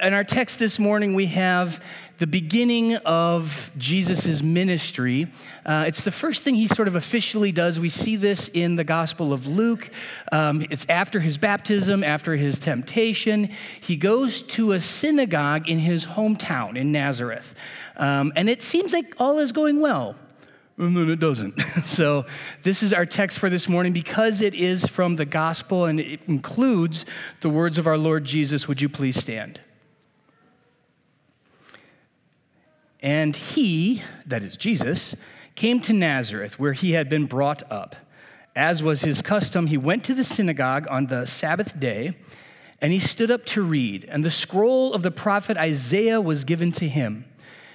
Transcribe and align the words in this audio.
In 0.00 0.14
our 0.14 0.22
text 0.22 0.60
this 0.60 0.78
morning, 0.78 1.14
we 1.14 1.26
have 1.26 1.82
the 2.20 2.26
beginning 2.28 2.94
of 2.98 3.68
Jesus' 3.76 4.40
ministry. 4.40 5.26
Uh, 5.66 5.86
it's 5.88 6.04
the 6.04 6.12
first 6.12 6.44
thing 6.44 6.54
he 6.54 6.68
sort 6.68 6.86
of 6.86 6.94
officially 6.94 7.50
does. 7.50 7.80
We 7.80 7.88
see 7.88 8.14
this 8.14 8.46
in 8.54 8.76
the 8.76 8.84
Gospel 8.84 9.32
of 9.32 9.48
Luke. 9.48 9.90
Um, 10.30 10.64
it's 10.70 10.86
after 10.88 11.18
his 11.18 11.36
baptism, 11.36 12.04
after 12.04 12.36
his 12.36 12.60
temptation. 12.60 13.50
He 13.80 13.96
goes 13.96 14.42
to 14.42 14.70
a 14.70 14.80
synagogue 14.80 15.68
in 15.68 15.80
his 15.80 16.06
hometown 16.06 16.76
in 16.76 16.92
Nazareth. 16.92 17.52
Um, 17.96 18.32
and 18.36 18.48
it 18.48 18.62
seems 18.62 18.92
like 18.92 19.16
all 19.18 19.40
is 19.40 19.50
going 19.50 19.80
well. 19.80 20.14
And 20.76 20.96
then 20.96 21.10
it 21.10 21.18
doesn't. 21.18 21.60
so, 21.86 22.24
this 22.62 22.84
is 22.84 22.92
our 22.92 23.04
text 23.04 23.40
for 23.40 23.50
this 23.50 23.68
morning 23.68 23.92
because 23.92 24.42
it 24.42 24.54
is 24.54 24.86
from 24.86 25.16
the 25.16 25.26
gospel 25.26 25.86
and 25.86 25.98
it 25.98 26.20
includes 26.28 27.04
the 27.40 27.48
words 27.48 27.78
of 27.78 27.88
our 27.88 27.98
Lord 27.98 28.24
Jesus. 28.24 28.68
Would 28.68 28.80
you 28.80 28.88
please 28.88 29.18
stand? 29.18 29.58
And 33.00 33.36
he, 33.36 34.02
that 34.26 34.42
is 34.42 34.56
Jesus, 34.56 35.14
came 35.54 35.80
to 35.82 35.92
Nazareth, 35.92 36.58
where 36.58 36.72
he 36.72 36.92
had 36.92 37.08
been 37.08 37.26
brought 37.26 37.62
up. 37.70 37.96
As 38.56 38.82
was 38.82 39.02
his 39.02 39.22
custom, 39.22 39.68
he 39.68 39.76
went 39.76 40.04
to 40.04 40.14
the 40.14 40.24
synagogue 40.24 40.86
on 40.90 41.06
the 41.06 41.26
Sabbath 41.26 41.78
day, 41.78 42.16
and 42.80 42.92
he 42.92 42.98
stood 42.98 43.30
up 43.30 43.44
to 43.46 43.62
read. 43.62 44.04
And 44.08 44.24
the 44.24 44.30
scroll 44.30 44.94
of 44.94 45.02
the 45.02 45.10
prophet 45.10 45.56
Isaiah 45.56 46.20
was 46.20 46.44
given 46.44 46.72
to 46.72 46.88
him. 46.88 47.24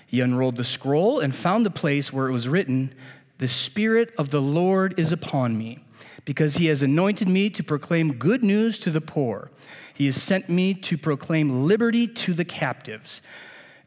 He 0.05 0.19
unrolled 0.21 0.57
the 0.57 0.63
scroll 0.63 1.21
and 1.21 1.33
found 1.33 1.65
the 1.65 1.71
place 1.71 2.11
where 2.11 2.27
it 2.27 2.33
was 2.33 2.47
written, 2.47 2.93
The 3.37 3.47
Spirit 3.47 4.13
of 4.17 4.29
the 4.29 4.41
Lord 4.41 4.99
is 4.99 5.11
upon 5.11 5.57
me, 5.57 5.83
because 6.25 6.55
he 6.55 6.65
has 6.65 6.81
anointed 6.81 7.29
me 7.29 7.49
to 7.51 7.63
proclaim 7.63 8.13
good 8.13 8.43
news 8.43 8.77
to 8.79 8.91
the 8.91 9.01
poor. 9.01 9.51
He 9.93 10.05
has 10.07 10.21
sent 10.21 10.49
me 10.49 10.73
to 10.73 10.97
proclaim 10.97 11.65
liberty 11.65 12.07
to 12.07 12.33
the 12.33 12.45
captives 12.45 13.21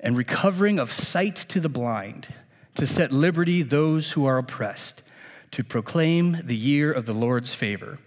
and 0.00 0.16
recovering 0.16 0.78
of 0.78 0.92
sight 0.92 1.36
to 1.36 1.60
the 1.60 1.68
blind, 1.68 2.28
to 2.74 2.86
set 2.86 3.12
liberty 3.12 3.62
those 3.62 4.12
who 4.12 4.26
are 4.26 4.38
oppressed, 4.38 5.02
to 5.52 5.64
proclaim 5.64 6.40
the 6.44 6.56
year 6.56 6.92
of 6.92 7.06
the 7.06 7.12
Lord's 7.12 7.54
favor. 7.54 7.98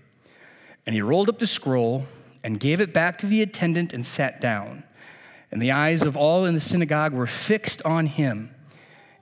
And 0.86 0.94
he 0.94 1.02
rolled 1.02 1.30
up 1.30 1.40
the 1.40 1.48
scroll 1.48 2.06
and 2.44 2.60
gave 2.60 2.80
it 2.82 2.94
back 2.94 3.18
to 3.20 3.26
the 3.26 3.42
attendant 3.42 3.94
and 3.94 4.06
sat 4.06 4.40
down. 4.40 4.84
And 5.52 5.62
the 5.62 5.72
eyes 5.72 6.04
of 6.04 6.16
all 6.16 6.46
in 6.46 6.54
the 6.54 6.62
synagogue 6.62 7.14
were 7.14 7.28
fixed 7.28 7.82
on 7.84 8.06
him. 8.06 8.54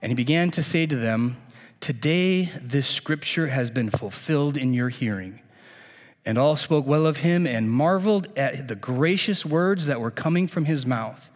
And 0.02 0.10
he 0.10 0.14
began 0.14 0.50
to 0.52 0.62
say 0.62 0.86
to 0.86 0.96
them, 0.96 1.36
Today 1.80 2.52
this 2.60 2.88
scripture 2.88 3.46
has 3.46 3.70
been 3.70 3.90
fulfilled 3.90 4.56
in 4.56 4.74
your 4.74 4.88
hearing. 4.88 5.40
And 6.24 6.36
all 6.36 6.56
spoke 6.56 6.86
well 6.86 7.06
of 7.06 7.18
him 7.18 7.46
and 7.46 7.70
marveled 7.70 8.28
at 8.36 8.68
the 8.68 8.74
gracious 8.74 9.46
words 9.46 9.86
that 9.86 10.00
were 10.00 10.10
coming 10.10 10.48
from 10.48 10.64
his 10.66 10.84
mouth. 10.84 11.30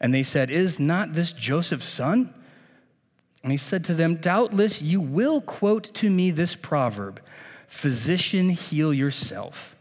And 0.00 0.14
they 0.14 0.22
said, 0.22 0.50
Is 0.50 0.78
not 0.78 1.14
this 1.14 1.32
Joseph's 1.32 1.88
son? 1.88 2.32
And 3.42 3.52
he 3.52 3.58
said 3.58 3.84
to 3.84 3.94
them, 3.94 4.16
Doubtless 4.16 4.82
you 4.82 5.00
will 5.00 5.40
quote 5.40 5.92
to 5.94 6.10
me 6.10 6.30
this 6.30 6.54
proverb 6.54 7.20
Physician, 7.68 8.48
heal 8.48 8.92
yourself. 8.92 9.76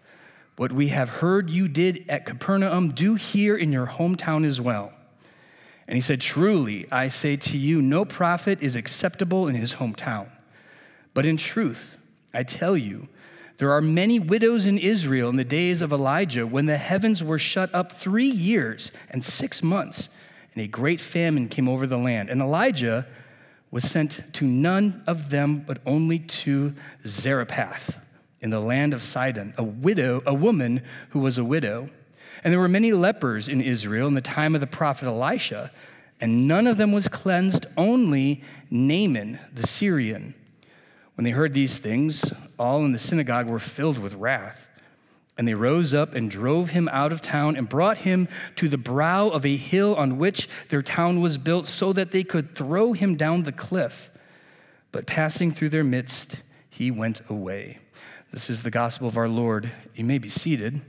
What 0.58 0.72
we 0.72 0.90
have 0.90 1.10
heard 1.10 1.50
you 1.50 1.68
did 1.68 2.06
at 2.10 2.26
Capernaum, 2.26 2.92
do 2.92 3.16
here 3.16 3.56
in 3.56 3.72
your 3.72 3.88
hometown 3.88 4.46
as 4.46 4.60
well. 4.60 4.92
And 5.88 5.96
he 5.96 6.02
said, 6.02 6.22
Truly, 6.22 6.86
I 6.92 7.10
say 7.10 7.38
to 7.38 7.58
you, 7.58 7.82
no 7.82 8.06
prophet 8.06 8.60
is 8.62 8.76
acceptable 8.76 9.48
in 9.48 9.56
his 9.56 9.74
hometown. 9.74 10.30
But 11.14 11.26
in 11.26 11.38
truth, 11.38 11.98
I 12.34 12.44
tell 12.44 12.78
you, 12.78 13.08
there 13.60 13.74
are 13.74 13.82
many 13.82 14.20
widows 14.20 14.66
in 14.66 14.78
Israel 14.78 15.30
in 15.30 15.36
the 15.36 15.44
days 15.44 15.82
of 15.82 15.92
Elijah 15.92 16.48
when 16.48 16.66
the 16.66 16.78
heavens 16.78 17.22
were 17.22 17.38
shut 17.38 17.70
up 17.76 17.92
three 17.92 18.30
years 18.30 18.90
and 19.10 19.24
six 19.24 19.62
months, 19.62 20.08
and 20.54 20.64
a 20.64 20.68
great 20.68 21.02
famine 21.02 21.50
came 21.50 21.68
over 21.68 21.86
the 21.86 21.98
land. 21.98 22.30
And 22.30 22.42
Elijah 22.42 23.06
was 23.70 23.84
sent 23.84 24.24
to 24.36 24.46
none 24.46 25.04
of 25.08 25.30
them, 25.30 25.66
but 25.68 25.82
only 25.86 26.20
to 26.20 26.74
Zarephath 27.06 28.00
in 28.40 28.50
the 28.50 28.62
land 28.62 28.94
of 28.94 29.04
Sidon, 29.04 29.54
a 29.58 29.64
widow, 29.64 30.24
a 30.26 30.34
woman 30.34 30.82
who 31.10 31.20
was 31.20 31.38
a 31.38 31.44
widow. 31.44 31.90
And 32.46 32.54
there 32.54 32.62
were 32.62 32.70
many 32.70 32.94
lepers 32.94 33.50
in 33.50 33.60
Israel 33.60 34.08
in 34.08 34.14
the 34.14 34.22
time 34.22 34.56
of 34.56 34.62
the 34.62 34.68
prophet 34.68 35.06
Elisha, 35.06 35.70
and 36.22 36.48
none 36.48 36.66
of 36.66 36.78
them 36.78 36.94
was 36.94 37.10
cleansed, 37.10 37.66
only 37.76 38.42
Naaman 38.72 39.38
the 39.54 39.68
Syrian. 39.68 40.34
When 41.20 41.26
they 41.26 41.32
heard 41.32 41.54
these 41.54 41.78
things, 41.78 42.24
all 42.58 42.86
in 42.86 42.94
the 42.94 42.98
synagogue 42.98 43.48
were 43.48 43.60
filled 43.60 43.98
with 43.98 44.14
wrath. 44.14 44.66
And 45.38 45.46
they 45.46 45.54
rose 45.54 45.94
up 45.94 46.16
and 46.16 46.32
drove 46.32 46.70
him 46.70 46.88
out 46.94 47.12
of 47.12 47.20
town 47.20 47.58
and 47.58 47.68
brought 47.68 47.98
him 47.98 48.30
to 48.56 48.70
the 48.70 48.78
brow 48.78 49.28
of 49.28 49.46
a 49.46 49.58
hill 49.58 49.96
on 49.98 50.18
which 50.18 50.48
their 50.70 50.82
town 50.82 51.20
was 51.20 51.38
built, 51.38 51.68
so 51.68 51.92
that 51.92 52.14
they 52.14 52.24
could 52.24 52.56
throw 52.56 52.94
him 52.94 53.18
down 53.18 53.44
the 53.44 53.52
cliff. 53.52 54.10
But 54.94 55.08
passing 55.08 55.52
through 55.52 55.72
their 55.72 55.84
midst, 55.84 56.38
he 56.70 56.90
went 56.90 57.20
away. 57.30 57.80
This 58.32 58.50
is 58.50 58.62
the 58.62 58.72
gospel 58.72 59.10
of 59.10 59.18
our 59.18 59.28
Lord. 59.28 59.70
You 59.96 60.06
may 60.06 60.20
be 60.20 60.30
seated. 60.30 60.80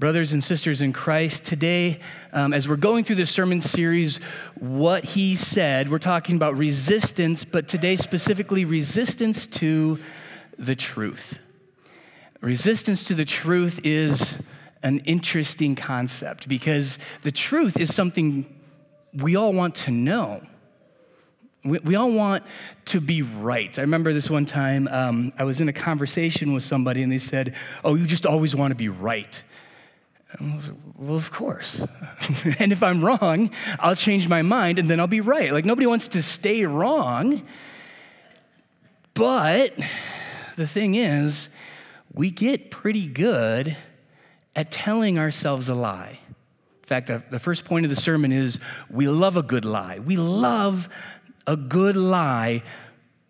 Brothers 0.00 0.32
and 0.32 0.42
sisters 0.42 0.80
in 0.80 0.94
Christ, 0.94 1.44
today, 1.44 2.00
um, 2.32 2.54
as 2.54 2.66
we're 2.66 2.76
going 2.76 3.04
through 3.04 3.16
this 3.16 3.30
sermon 3.30 3.60
series, 3.60 4.18
what 4.58 5.04
he 5.04 5.36
said, 5.36 5.90
we're 5.90 5.98
talking 5.98 6.36
about 6.36 6.56
resistance, 6.56 7.44
but 7.44 7.68
today 7.68 7.96
specifically 7.96 8.64
resistance 8.64 9.46
to 9.48 9.98
the 10.58 10.74
truth. 10.74 11.38
Resistance 12.40 13.04
to 13.04 13.14
the 13.14 13.26
truth 13.26 13.78
is 13.84 14.36
an 14.82 15.00
interesting 15.00 15.76
concept 15.76 16.48
because 16.48 16.98
the 17.20 17.30
truth 17.30 17.78
is 17.78 17.94
something 17.94 18.46
we 19.12 19.36
all 19.36 19.52
want 19.52 19.74
to 19.74 19.90
know. 19.90 20.40
We, 21.62 21.78
we 21.80 21.94
all 21.96 22.10
want 22.10 22.44
to 22.86 23.02
be 23.02 23.20
right. 23.20 23.78
I 23.78 23.82
remember 23.82 24.14
this 24.14 24.30
one 24.30 24.46
time 24.46 24.88
um, 24.88 25.34
I 25.36 25.44
was 25.44 25.60
in 25.60 25.68
a 25.68 25.74
conversation 25.74 26.54
with 26.54 26.64
somebody 26.64 27.02
and 27.02 27.12
they 27.12 27.18
said, 27.18 27.54
Oh, 27.84 27.96
you 27.96 28.06
just 28.06 28.24
always 28.24 28.56
want 28.56 28.70
to 28.70 28.76
be 28.76 28.88
right. 28.88 29.42
Well, 30.38 31.16
of 31.16 31.30
course. 31.30 31.80
and 32.58 32.72
if 32.72 32.82
I'm 32.82 33.04
wrong, 33.04 33.50
I'll 33.78 33.96
change 33.96 34.28
my 34.28 34.42
mind 34.42 34.78
and 34.78 34.88
then 34.88 35.00
I'll 35.00 35.06
be 35.06 35.20
right. 35.20 35.52
Like, 35.52 35.64
nobody 35.64 35.86
wants 35.86 36.08
to 36.08 36.22
stay 36.22 36.64
wrong. 36.64 37.42
But 39.14 39.74
the 40.56 40.66
thing 40.66 40.94
is, 40.94 41.48
we 42.14 42.30
get 42.30 42.70
pretty 42.70 43.06
good 43.06 43.76
at 44.54 44.70
telling 44.70 45.18
ourselves 45.18 45.68
a 45.68 45.74
lie. 45.74 46.18
In 46.82 46.86
fact, 46.86 47.06
the, 47.08 47.22
the 47.30 47.38
first 47.40 47.64
point 47.64 47.84
of 47.84 47.90
the 47.90 48.00
sermon 48.00 48.32
is 48.32 48.58
we 48.90 49.08
love 49.08 49.36
a 49.36 49.42
good 49.42 49.64
lie. 49.64 49.98
We 49.98 50.16
love 50.16 50.88
a 51.46 51.56
good 51.56 51.96
lie 51.96 52.62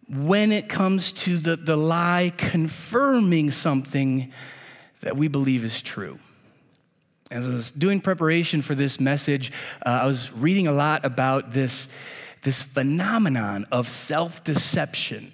when 0.08 0.50
it 0.50 0.68
comes 0.68 1.12
to 1.12 1.38
the, 1.38 1.56
the 1.56 1.76
lie 1.76 2.32
confirming 2.36 3.50
something 3.52 4.32
that 5.02 5.16
we 5.16 5.28
believe 5.28 5.64
is 5.64 5.80
true. 5.80 6.18
As 7.30 7.46
I 7.46 7.50
was 7.50 7.70
doing 7.70 8.00
preparation 8.00 8.60
for 8.60 8.74
this 8.74 8.98
message, 8.98 9.52
uh, 9.86 10.00
I 10.02 10.06
was 10.06 10.32
reading 10.32 10.66
a 10.66 10.72
lot 10.72 11.04
about 11.04 11.52
this, 11.52 11.88
this 12.42 12.60
phenomenon 12.60 13.66
of 13.70 13.88
self 13.88 14.42
deception, 14.42 15.32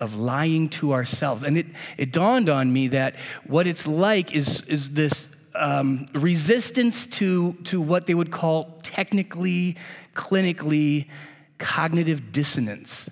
of 0.00 0.14
lying 0.14 0.68
to 0.68 0.92
ourselves. 0.92 1.42
And 1.42 1.56
it, 1.56 1.66
it 1.96 2.12
dawned 2.12 2.50
on 2.50 2.70
me 2.70 2.88
that 2.88 3.16
what 3.46 3.66
it's 3.66 3.86
like 3.86 4.34
is, 4.34 4.60
is 4.62 4.90
this 4.90 5.28
um, 5.54 6.06
resistance 6.12 7.06
to, 7.06 7.54
to 7.64 7.80
what 7.80 8.06
they 8.06 8.14
would 8.14 8.30
call 8.30 8.78
technically, 8.82 9.78
clinically, 10.14 11.08
cognitive 11.56 12.32
dissonance. 12.32 13.08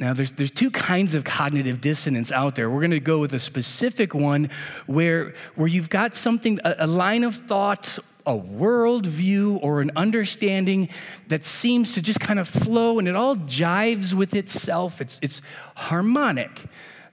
Now, 0.00 0.14
there's, 0.14 0.32
there's 0.32 0.50
two 0.50 0.70
kinds 0.70 1.12
of 1.12 1.24
cognitive 1.24 1.82
dissonance 1.82 2.32
out 2.32 2.56
there. 2.56 2.70
We're 2.70 2.80
going 2.80 2.90
to 2.92 3.00
go 3.00 3.18
with 3.18 3.34
a 3.34 3.38
specific 3.38 4.14
one 4.14 4.48
where, 4.86 5.34
where 5.56 5.68
you've 5.68 5.90
got 5.90 6.16
something, 6.16 6.58
a, 6.64 6.76
a 6.78 6.86
line 6.86 7.22
of 7.22 7.36
thought, 7.36 7.98
a 8.24 8.32
worldview, 8.32 9.62
or 9.62 9.82
an 9.82 9.90
understanding 9.96 10.88
that 11.28 11.44
seems 11.44 11.92
to 11.92 12.00
just 12.00 12.18
kind 12.18 12.38
of 12.38 12.48
flow 12.48 12.98
and 12.98 13.08
it 13.08 13.14
all 13.14 13.36
jives 13.36 14.14
with 14.14 14.34
itself. 14.34 15.02
It's, 15.02 15.18
it's 15.20 15.42
harmonic. 15.74 16.62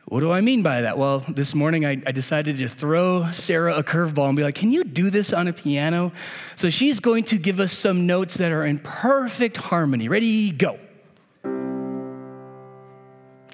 What 0.06 0.22
do 0.22 0.32
I 0.32 0.40
mean 0.40 0.64
by 0.64 0.80
that? 0.80 0.98
Well, 0.98 1.26
this 1.28 1.54
morning 1.54 1.86
I, 1.86 2.02
I, 2.08 2.14
decided 2.14 2.58
to 2.60 2.70
throw 2.70 3.30
Sarah 3.32 3.76
a 3.76 3.84
curveball 3.84 4.30
and 4.30 4.38
be 4.38 4.44
like, 4.44 4.56
Can 4.56 4.72
you 4.72 4.86
do 4.86 5.10
this 5.10 5.34
on 5.34 5.50
a 5.50 5.54
piano? 5.54 6.14
So 6.56 6.70
she's 6.70 7.02
going 7.02 7.26
to 7.26 7.38
give 7.38 7.60
us 7.60 7.74
some 7.74 8.08
notes 8.08 8.36
that 8.36 8.54
are 8.54 8.66
in 8.66 8.80
perfect 8.80 9.58
harmony. 9.58 10.08
Ready, 10.08 10.52
go. 10.52 10.80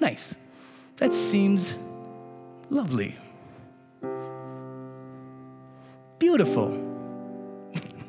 Nice. 0.00 0.34
That 0.96 1.14
seems 1.14 1.74
lovely. 2.70 3.16
Beautiful. 6.18 6.80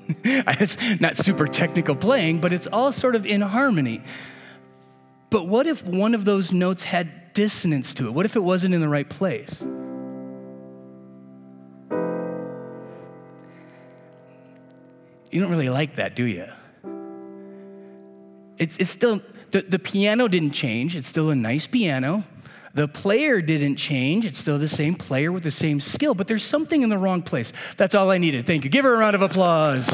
it's 0.24 0.78
not 1.00 1.18
super 1.18 1.48
technical 1.48 1.96
playing, 1.96 2.40
but 2.40 2.54
it's 2.54 2.68
all 2.68 2.92
sort 2.92 3.16
of 3.16 3.26
in 3.26 3.42
harmony. 3.42 4.02
But 5.30 5.48
what 5.48 5.68
if 5.68 5.84
one 5.84 6.14
of 6.14 6.26
those 6.26 6.52
notes 6.52 6.84
had 6.84 7.34
dissonance 7.34 7.94
to 7.96 8.08
it? 8.08 8.12
What 8.14 8.26
if 8.26 8.36
it 8.36 8.44
wasn't 8.44 8.74
in 8.74 8.82
the 8.82 8.88
right 8.88 9.10
place? 9.10 9.62
You 15.32 15.42
don't 15.42 15.52
really 15.52 15.70
like 15.70 15.98
that, 15.98 16.16
do 16.16 16.24
you? 16.24 16.48
It's, 18.58 18.78
it's 18.78 18.92
still, 18.92 19.22
the, 19.52 19.62
the 19.62 19.80
piano 19.80 20.28
didn't 20.28 20.52
change. 20.52 20.96
It's 20.96 21.08
still 21.08 21.30
a 21.30 21.36
nice 21.36 21.68
piano. 21.68 22.24
The 22.74 22.88
player 22.88 23.42
didn't 23.42 23.78
change. 23.78 24.26
It's 24.26 24.40
still 24.40 24.60
the 24.60 24.70
same 24.70 24.96
player 24.96 25.32
with 25.32 25.44
the 25.44 25.52
same 25.52 25.80
skill, 25.80 26.14
but 26.14 26.28
there's 26.28 26.44
something 26.44 26.82
in 26.82 26.90
the 26.90 26.98
wrong 26.98 27.22
place. 27.22 27.54
That's 27.78 27.96
all 27.96 28.12
I 28.12 28.18
needed. 28.18 28.46
Thank 28.46 28.64
you. 28.66 28.70
Give 28.70 28.84
her 28.84 28.94
a 28.94 28.98
round 28.98 29.16
of 29.16 29.22
applause 29.22 29.88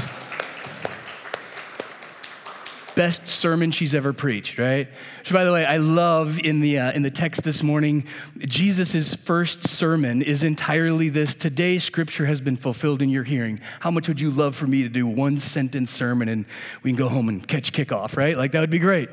best 3.02 3.28
sermon 3.28 3.72
she's 3.72 3.96
ever 3.96 4.14
preached, 4.14 4.60
right? 4.60 4.88
So, 5.24 5.34
by 5.34 5.44
the 5.44 5.52
way, 5.52 5.66
I 5.66 5.78
love 5.78 6.38
in 6.38 6.60
the, 6.60 6.78
uh, 6.78 6.92
in 6.92 7.02
the 7.02 7.10
text 7.10 7.42
this 7.42 7.64
morning, 7.64 8.06
Jesus' 8.38 9.16
first 9.16 9.68
sermon 9.68 10.22
is 10.22 10.44
entirely 10.44 11.10
this 11.10 11.34
Today, 11.34 11.80
scripture 11.80 12.28
has 12.28 12.40
been 12.40 12.56
fulfilled 12.56 13.02
in 13.02 13.10
your 13.10 13.24
hearing. 13.24 13.60
How 13.80 13.90
much 13.90 14.08
would 14.08 14.22
you 14.22 14.30
love 14.30 14.56
for 14.56 14.68
me 14.68 14.84
to 14.84 14.90
do 14.90 15.08
one 15.08 15.40
sentence 15.40 15.90
sermon 15.90 16.30
and 16.30 16.46
we 16.84 16.92
can 16.92 16.96
go 16.96 17.10
home 17.10 17.28
and 17.28 17.48
catch 17.48 17.74
kickoff, 17.74 18.16
right? 18.16 18.38
Like, 18.38 18.52
that 18.52 18.60
would 18.60 18.70
be 18.70 18.78
great. 18.78 19.10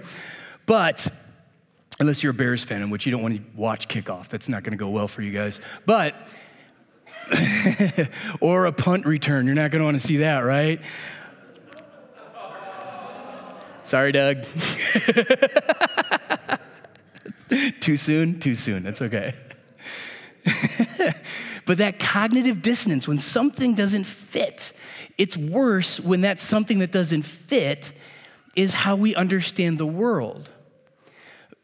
But 0.67 1.09
unless 1.99 2.23
you're 2.23 2.33
a 2.33 2.35
Bears 2.35 2.65
fan, 2.65 2.83
in 2.83 2.91
which 2.91 3.07
you 3.07 3.13
don't 3.13 3.23
want 3.23 3.37
to 3.37 3.43
watch 3.57 3.89
kickoff, 3.89 4.29
that's 4.29 4.51
not 4.51 4.65
going 4.65 4.73
to 4.73 4.85
go 4.85 4.91
well 4.91 5.09
for 5.09 5.23
you 5.23 5.33
guys. 5.33 5.63
But 5.87 6.15
or 8.41 8.67
a 8.67 8.73
punt 8.73 9.07
return. 9.07 9.47
You're 9.47 9.55
not 9.55 9.71
going 9.71 9.81
to 9.81 9.85
want 9.87 9.99
to 9.99 10.07
see 10.07 10.19
that, 10.19 10.41
right? 10.41 10.79
Sorry, 13.89 14.13
Doug. 14.13 14.45
Too 17.81 17.97
soon? 17.97 18.39
Too 18.39 18.55
soon. 18.55 18.83
That's 18.83 19.01
okay. 19.01 19.35
but 21.65 21.79
that 21.79 21.99
cognitive 21.99 22.61
dissonance, 22.61 23.09
when 23.09 23.19
something 23.19 23.75
doesn't 23.75 24.05
fit, 24.05 24.75
it's 25.17 25.39
worse 25.39 25.99
when 26.01 26.21
that 26.21 26.39
something 26.39 26.81
that 26.81 26.93
doesn't 26.93 27.23
fit 27.23 27.95
is 28.55 28.75
how 28.75 28.95
we 28.95 29.15
understand 29.15 29.79
the 29.79 29.87
world. 29.87 30.51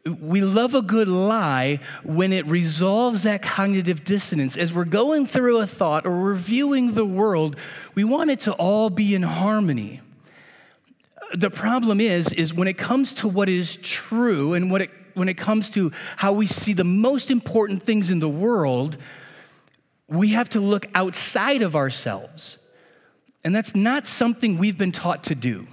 We 0.07 0.41
love 0.41 0.73
a 0.73 0.81
good 0.81 1.07
lie 1.07 1.79
when 2.03 2.33
it 2.33 2.47
resolves 2.47 3.21
that 3.21 3.43
cognitive 3.43 4.03
dissonance. 4.03 4.57
As 4.57 4.73
we're 4.73 4.85
going 4.85 5.27
through 5.27 5.59
a 5.59 5.67
thought 5.67 6.07
or 6.07 6.19
reviewing 6.19 6.95
the 6.95 7.05
world, 7.05 7.55
we 7.93 8.03
want 8.03 8.31
it 8.31 8.39
to 8.41 8.53
all 8.53 8.89
be 8.89 9.13
in 9.13 9.21
harmony 9.21 10.01
the 11.35 11.49
problem 11.49 11.99
is, 11.99 12.31
is 12.33 12.53
when 12.53 12.67
it 12.67 12.77
comes 12.77 13.13
to 13.15 13.27
what 13.27 13.49
is 13.49 13.77
true 13.77 14.53
and 14.53 14.71
what 14.71 14.81
it, 14.81 14.89
when 15.13 15.29
it 15.29 15.37
comes 15.37 15.69
to 15.71 15.91
how 16.17 16.33
we 16.33 16.47
see 16.47 16.73
the 16.73 16.83
most 16.83 17.31
important 17.31 17.83
things 17.83 18.09
in 18.09 18.19
the 18.19 18.29
world, 18.29 18.97
we 20.07 20.29
have 20.29 20.49
to 20.49 20.59
look 20.59 20.85
outside 20.93 21.61
of 21.61 21.75
ourselves. 21.75 22.57
And 23.43 23.55
that's 23.55 23.75
not 23.75 24.07
something 24.07 24.57
we've 24.57 24.77
been 24.77 24.91
taught 24.91 25.25
to 25.25 25.35
do. 25.35 25.67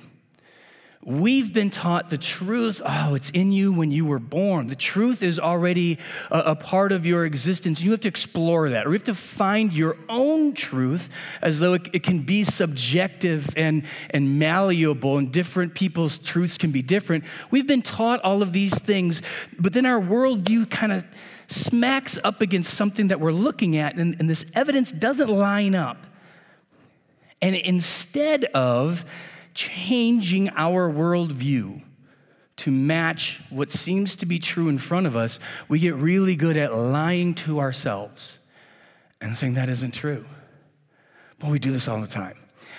We've 1.04 1.52
been 1.52 1.70
taught 1.70 2.10
the 2.10 2.18
truth. 2.18 2.80
Oh, 2.84 3.14
it's 3.16 3.30
in 3.30 3.50
you 3.50 3.72
when 3.72 3.90
you 3.90 4.04
were 4.04 4.20
born. 4.20 4.68
The 4.68 4.76
truth 4.76 5.20
is 5.24 5.40
already 5.40 5.98
a, 6.30 6.38
a, 6.38 6.54
part 6.54 6.92
of 6.92 7.04
your 7.04 7.26
existence. 7.26 7.82
You 7.82 7.90
have 7.90 8.00
to 8.02 8.08
explore 8.08 8.70
that, 8.70 8.86
or 8.86 8.90
you 8.90 8.94
have 8.94 9.04
to 9.04 9.14
find 9.16 9.72
your 9.72 9.96
own 10.08 10.54
truth 10.54 11.10
as 11.40 11.58
though 11.58 11.72
it, 11.72 11.88
it 11.92 12.02
can 12.04 12.20
be 12.20 12.44
subjective 12.44 13.52
and, 13.56 13.84
and 14.10 14.38
malleable, 14.38 15.18
and 15.18 15.32
different 15.32 15.74
people's 15.74 16.18
truths 16.18 16.56
can 16.56 16.70
be 16.70 16.82
different. 16.82 17.24
We've 17.50 17.66
been 17.66 17.82
taught 17.82 18.20
all 18.20 18.40
of 18.40 18.52
these 18.52 18.78
things, 18.78 19.22
but 19.58 19.72
then 19.72 19.86
our 19.86 20.00
worldview 20.00 20.70
kind 20.70 20.92
of 20.92 21.04
smacks 21.48 22.16
up 22.22 22.40
against 22.42 22.74
something 22.74 23.08
that 23.08 23.18
we're 23.18 23.32
looking 23.32 23.76
at, 23.76 23.96
and, 23.96 24.14
and 24.20 24.30
this 24.30 24.44
evidence 24.54 24.92
doesn't 24.92 25.28
line 25.28 25.74
up. 25.74 25.96
And 27.40 27.56
instead 27.56 28.44
of 28.44 29.04
changing 29.54 30.50
our 30.50 30.90
worldview 30.90 31.82
to 32.56 32.70
match 32.70 33.40
what 33.50 33.72
seems 33.72 34.16
to 34.16 34.26
be 34.26 34.38
true 34.38 34.68
in 34.68 34.78
front 34.78 35.06
of 35.06 35.16
us, 35.16 35.38
we 35.68 35.78
get 35.78 35.94
really 35.94 36.36
good 36.36 36.56
at 36.56 36.74
lying 36.74 37.34
to 37.34 37.60
ourselves 37.60 38.38
and 39.20 39.36
saying 39.36 39.54
that 39.54 39.68
isn't 39.68 39.92
true. 39.92 40.24
But 41.38 41.50
we 41.50 41.58
do 41.58 41.72
this 41.72 41.88
all 41.88 42.00
the 42.00 42.06
time. 42.06 42.36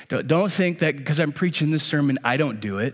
Don't 0.07 0.51
think 0.51 0.79
that 0.79 0.97
because 0.97 1.19
I'm 1.19 1.31
preaching 1.31 1.71
this 1.71 1.83
sermon, 1.83 2.19
I 2.23 2.37
don't 2.37 2.59
do 2.59 2.79
it, 2.79 2.93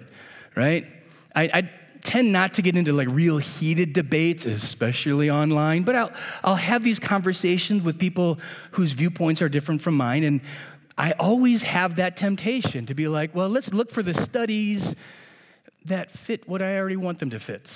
right? 0.56 0.88
I, 1.36 1.44
I, 1.54 1.70
tend 2.02 2.32
not 2.32 2.54
to 2.54 2.62
get 2.62 2.78
into 2.78 2.94
like 2.94 3.08
real 3.10 3.38
heated 3.38 3.94
debates, 3.94 4.46
especially 4.46 5.30
online, 5.30 5.84
but 5.84 5.96
I'll, 5.96 6.12
I'll 6.44 6.56
have 6.56 6.84
these 6.84 7.00
conversations 7.00 7.84
with 7.84 8.00
people 8.00 8.40
whose 8.72 8.94
viewpoints 8.94 9.42
are 9.42 9.50
different 9.50 9.82
from 9.82 9.96
mine. 9.96 10.24
And 10.24 10.42
I 11.00 11.14
always 11.14 11.62
have 11.62 11.96
that 11.96 12.18
temptation 12.18 12.88
to 12.88 12.94
be 12.94 13.08
like, 13.08 13.34
well, 13.34 13.48
let's 13.48 13.74
look 13.74 13.90
for 13.90 14.04
the 14.04 14.14
studies 14.14 14.96
that 15.86 16.12
fit 16.12 16.46
what 16.46 16.62
I 16.62 16.78
already 16.78 16.98
want 16.98 17.20
them 17.20 17.30
to 17.30 17.40
fit. 17.40 17.74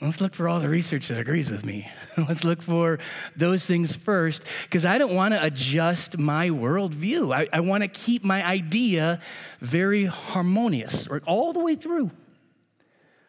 Let's 0.00 0.18
look 0.18 0.34
for 0.34 0.48
all 0.48 0.60
the 0.60 0.68
research 0.70 1.08
that 1.08 1.18
agrees 1.18 1.50
with 1.50 1.62
me. 1.62 1.86
Let's 2.16 2.42
look 2.42 2.62
for 2.62 3.00
those 3.36 3.66
things 3.66 3.94
first, 3.94 4.42
because 4.62 4.86
I 4.86 4.96
don't 4.96 5.14
want 5.14 5.34
to 5.34 5.44
adjust 5.44 6.16
my 6.16 6.48
worldview. 6.48 7.36
I, 7.36 7.48
I 7.52 7.60
want 7.60 7.82
to 7.82 7.88
keep 7.88 8.24
my 8.24 8.42
idea 8.42 9.20
very 9.60 10.06
harmonious, 10.06 11.06
right, 11.06 11.20
all 11.26 11.52
the 11.52 11.60
way 11.60 11.74
through. 11.74 12.10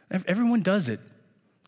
Everyone 0.09 0.61
does 0.61 0.87
it. 0.87 1.01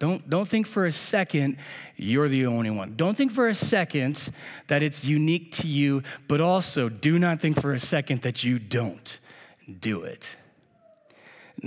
Don't, 0.04 0.30
don't 0.30 0.50
think 0.50 0.68
for 0.68 0.86
a 0.86 0.92
second 0.92 1.56
you're 1.96 2.28
the 2.28 2.46
only 2.46 2.70
one. 2.70 2.98
Don't 2.98 3.16
think 3.16 3.32
for 3.32 3.48
a 3.48 3.56
second 3.56 4.34
that 4.68 4.84
it's 4.84 5.06
unique 5.06 5.54
to 5.54 5.68
you, 5.68 6.04
but 6.28 6.42
also 6.42 6.90
do 6.90 7.18
not 7.18 7.40
think 7.40 7.62
for 7.62 7.72
a 7.72 7.80
second 7.80 8.22
that 8.24 8.44
you 8.44 8.60
don't 8.60 9.22
do 9.80 10.04
it. 10.04 10.28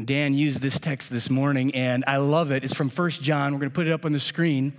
Dan 0.05 0.35
used 0.35 0.61
this 0.61 0.79
text 0.79 1.09
this 1.11 1.31
morning, 1.31 1.75
and 1.75 2.05
I 2.07 2.19
love 2.19 2.51
it. 2.51 2.63
It's 2.63 2.75
from 2.75 2.91
1 2.91 3.09
John. 3.09 3.55
We're 3.55 3.61
going 3.61 3.71
to 3.71 3.75
put 3.75 3.87
it 3.87 3.93
up 3.95 4.05
on 4.05 4.13
the 4.13 4.21
screen. 4.21 4.75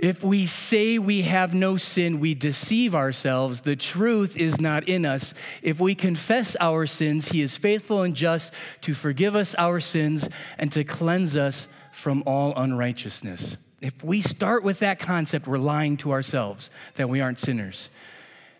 If 0.00 0.24
we 0.24 0.46
say 0.46 0.98
we 0.98 1.22
have 1.22 1.54
no 1.54 1.76
sin, 1.76 2.18
we 2.18 2.34
deceive 2.34 2.96
ourselves. 2.96 3.60
The 3.60 3.76
truth 3.76 4.36
is 4.36 4.60
not 4.60 4.88
in 4.88 5.06
us. 5.06 5.32
If 5.62 5.78
we 5.78 5.94
confess 5.94 6.56
our 6.58 6.88
sins, 6.88 7.28
He 7.28 7.40
is 7.40 7.56
faithful 7.56 8.02
and 8.02 8.16
just 8.16 8.52
to 8.80 8.94
forgive 8.94 9.36
us 9.36 9.54
our 9.54 9.78
sins 9.78 10.28
and 10.58 10.72
to 10.72 10.82
cleanse 10.82 11.36
us 11.36 11.68
from 11.96 12.22
all 12.26 12.52
unrighteousness. 12.56 13.56
If 13.80 14.04
we 14.04 14.20
start 14.20 14.62
with 14.62 14.80
that 14.80 14.98
concept, 14.98 15.46
we're 15.46 15.56
lying 15.56 15.96
to 15.98 16.12
ourselves 16.12 16.68
that 16.96 17.08
we 17.08 17.22
aren't 17.22 17.40
sinners. 17.40 17.88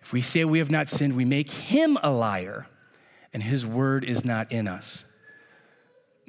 If 0.02 0.12
we 0.12 0.22
say 0.22 0.44
we 0.44 0.58
have 0.58 0.70
not 0.70 0.88
sinned, 0.88 1.14
we 1.14 1.26
make 1.26 1.50
him 1.50 1.98
a 2.02 2.10
liar, 2.10 2.66
and 3.34 3.42
his 3.42 3.66
word 3.66 4.04
is 4.04 4.24
not 4.24 4.52
in 4.52 4.66
us. 4.66 5.04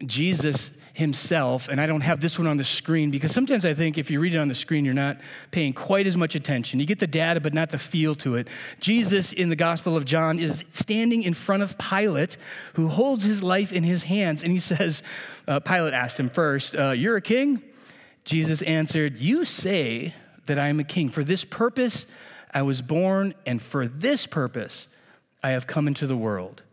Jesus 0.06 0.72
himself, 0.94 1.68
and 1.70 1.80
I 1.80 1.86
don't 1.86 2.02
have 2.02 2.22
this 2.22 2.40
one 2.40 2.48
on 2.48 2.58
the 2.58 2.64
screen 2.64 3.12
because 3.12 3.32
sometimes 3.32 3.66
I 3.66 3.76
think 3.76 4.00
if 4.00 4.10
you 4.10 4.20
read 4.20 4.34
it 4.34 4.40
on 4.40 4.48
the 4.48 4.56
screen, 4.56 4.84
you're 4.84 4.96
not 4.96 5.18
paying 5.52 5.74
quite 5.74 6.08
as 6.08 6.18
much 6.18 6.34
attention. 6.34 6.80
You 6.80 6.88
get 6.88 7.00
the 7.00 7.06
data, 7.06 7.40
but 7.40 7.54
not 7.54 7.70
the 7.70 7.78
feel 7.78 8.16
to 8.16 8.36
it. 8.36 8.48
Jesus 8.80 9.32
in 9.32 9.50
the 9.50 9.56
Gospel 9.56 9.96
of 9.96 10.06
John 10.06 10.40
is 10.40 10.64
standing 10.74 11.22
in 11.22 11.36
front 11.36 11.62
of 11.62 11.78
Pilate, 11.78 12.38
who 12.74 12.88
holds 12.88 13.24
his 13.24 13.44
life 13.44 13.72
in 13.72 13.84
his 13.84 14.04
hands, 14.04 14.42
and 14.42 14.52
he 14.52 14.60
says, 14.60 15.04
uh, 15.48 15.60
Pilate 15.60 15.94
asked 15.94 16.20
him 16.20 16.30
first, 16.30 16.76
uh, 16.76 16.92
You're 16.92 17.18
a 17.18 17.22
king? 17.22 17.62
Jesus 18.24 18.64
answered, 18.64 19.18
You 19.18 19.46
say 19.46 20.16
that 20.48 20.58
I 20.58 20.70
am 20.70 20.80
a 20.80 20.84
king. 20.84 21.10
For 21.10 21.24
this 21.24 21.46
purpose 21.46 22.08
I 22.52 22.64
was 22.64 22.82
born, 22.82 23.36
and 23.46 23.62
for 23.62 23.88
this 23.88 24.26
purpose 24.26 24.88
I 25.44 25.52
have 25.52 25.68
come 25.68 25.88
into 25.88 26.08
the 26.08 26.18
world 26.18 26.64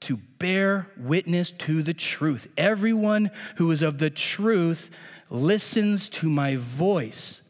to 0.00 0.16
bear 0.38 0.88
witness 0.96 1.50
to 1.50 1.82
the 1.82 1.94
truth. 1.94 2.48
Everyone 2.56 3.30
who 3.56 3.70
is 3.70 3.82
of 3.82 3.98
the 3.98 4.10
truth 4.10 4.90
listens 5.28 6.08
to 6.08 6.28
my 6.28 6.56
voice. 6.56 7.40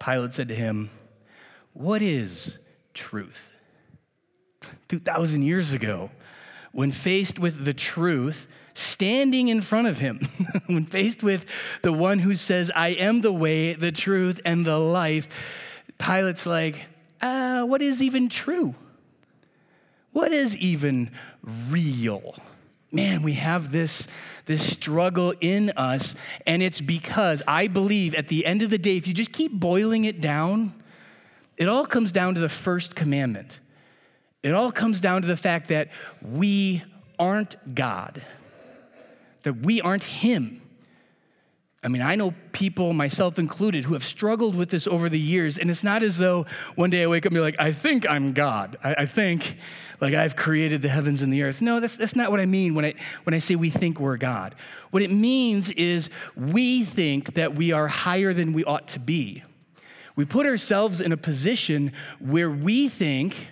Pilate 0.00 0.34
said 0.34 0.48
to 0.48 0.54
him, 0.54 0.90
What 1.72 2.02
is 2.02 2.56
truth? 2.94 3.50
2,000 4.88 5.42
years 5.42 5.72
ago, 5.72 6.10
when 6.72 6.92
faced 6.92 7.38
with 7.38 7.64
the 7.64 7.74
truth, 7.74 8.46
standing 8.74 9.48
in 9.48 9.60
front 9.60 9.88
of 9.88 9.98
him, 9.98 10.28
when 10.66 10.86
faced 10.86 11.22
with 11.22 11.44
the 11.82 11.92
one 11.92 12.18
who 12.18 12.36
says, 12.36 12.70
I 12.74 12.88
am 12.88 13.20
the 13.20 13.32
way, 13.32 13.74
the 13.74 13.92
truth, 13.92 14.40
and 14.44 14.64
the 14.64 14.78
life, 14.78 15.28
Pilate's 15.98 16.46
like, 16.46 16.76
uh, 17.20 17.64
What 17.64 17.82
is 17.82 18.00
even 18.00 18.28
true? 18.28 18.74
What 20.12 20.32
is 20.32 20.56
even 20.56 21.10
real? 21.68 22.34
Man, 22.90 23.22
we 23.22 23.32
have 23.34 23.72
this, 23.72 24.06
this 24.46 24.70
struggle 24.70 25.34
in 25.40 25.70
us, 25.70 26.14
and 26.46 26.62
it's 26.62 26.80
because 26.80 27.42
I 27.46 27.66
believe 27.68 28.14
at 28.14 28.28
the 28.28 28.44
end 28.44 28.62
of 28.62 28.70
the 28.70 28.78
day, 28.78 28.96
if 28.96 29.06
you 29.06 29.14
just 29.14 29.32
keep 29.32 29.52
boiling 29.52 30.04
it 30.04 30.20
down, 30.20 30.74
it 31.56 31.68
all 31.68 31.86
comes 31.86 32.12
down 32.12 32.34
to 32.34 32.40
the 32.40 32.48
first 32.48 32.94
commandment. 32.94 33.60
It 34.42 34.52
all 34.52 34.72
comes 34.72 35.00
down 35.00 35.22
to 35.22 35.28
the 35.28 35.36
fact 35.36 35.68
that 35.68 35.88
we 36.20 36.82
aren't 37.18 37.74
God, 37.74 38.22
that 39.44 39.54
we 39.54 39.80
aren't 39.80 40.04
Him. 40.04 40.61
I 41.84 41.88
mean, 41.88 42.00
I 42.02 42.14
know 42.14 42.32
people, 42.52 42.92
myself 42.92 43.40
included, 43.40 43.84
who 43.84 43.94
have 43.94 44.04
struggled 44.04 44.54
with 44.54 44.70
this 44.70 44.86
over 44.86 45.08
the 45.08 45.18
years, 45.18 45.58
and 45.58 45.68
it's 45.68 45.82
not 45.82 46.04
as 46.04 46.16
though 46.16 46.46
one 46.76 46.90
day 46.90 47.02
I 47.02 47.06
wake 47.08 47.26
up 47.26 47.32
and 47.32 47.34
be 47.34 47.40
like, 47.40 47.56
I 47.58 47.72
think 47.72 48.08
I'm 48.08 48.32
God. 48.32 48.78
I, 48.84 48.94
I, 48.98 49.06
think 49.06 49.56
like 50.00 50.14
I've 50.14 50.36
created 50.36 50.80
the 50.80 50.88
heavens 50.88 51.22
and 51.22 51.32
the 51.32 51.42
earth. 51.42 51.60
No, 51.60 51.80
that's, 51.80 51.96
that's 51.96 52.14
not 52.14 52.30
what 52.30 52.38
I 52.38 52.46
mean 52.46 52.74
when 52.74 52.84
I, 52.84 52.94
when 53.24 53.34
I 53.34 53.40
say 53.40 53.56
we 53.56 53.68
think 53.68 53.98
we're 53.98 54.16
God. 54.16 54.54
What 54.92 55.02
it 55.02 55.10
means 55.10 55.70
is 55.72 56.08
we 56.36 56.84
think 56.84 57.34
that 57.34 57.56
we 57.56 57.72
are 57.72 57.88
higher 57.88 58.32
than 58.32 58.52
we 58.52 58.62
ought 58.62 58.86
to 58.88 59.00
be. 59.00 59.42
We 60.14 60.24
put 60.24 60.46
ourselves 60.46 61.00
in 61.00 61.10
a 61.10 61.16
position 61.16 61.92
where 62.20 62.50
we 62.50 62.90
think 62.90 63.48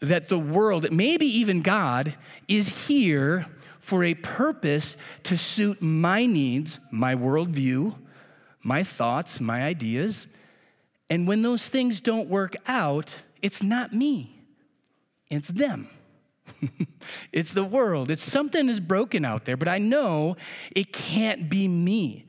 that 0.00 0.28
the 0.28 0.38
world, 0.38 0.92
maybe 0.92 1.26
even 1.38 1.62
God, 1.62 2.16
is 2.48 2.68
here 2.68 3.46
for 3.82 4.04
a 4.04 4.14
purpose 4.14 4.96
to 5.24 5.36
suit 5.36 5.82
my 5.82 6.24
needs, 6.24 6.78
my 6.90 7.14
worldview, 7.16 7.94
my 8.62 8.84
thoughts, 8.84 9.40
my 9.40 9.64
ideas. 9.64 10.28
And 11.10 11.26
when 11.26 11.42
those 11.42 11.68
things 11.68 12.00
don't 12.00 12.28
work 12.28 12.54
out, 12.66 13.12
it's 13.42 13.62
not 13.62 13.92
me, 13.92 14.40
it's 15.28 15.48
them. 15.48 15.90
it's 17.32 17.50
the 17.52 17.64
world. 17.64 18.10
It's 18.10 18.24
something 18.24 18.68
is 18.68 18.78
broken 18.78 19.24
out 19.24 19.44
there, 19.44 19.56
but 19.56 19.68
I 19.68 19.78
know 19.78 20.36
it 20.74 20.92
can't 20.92 21.50
be 21.50 21.66
me. 21.66 22.26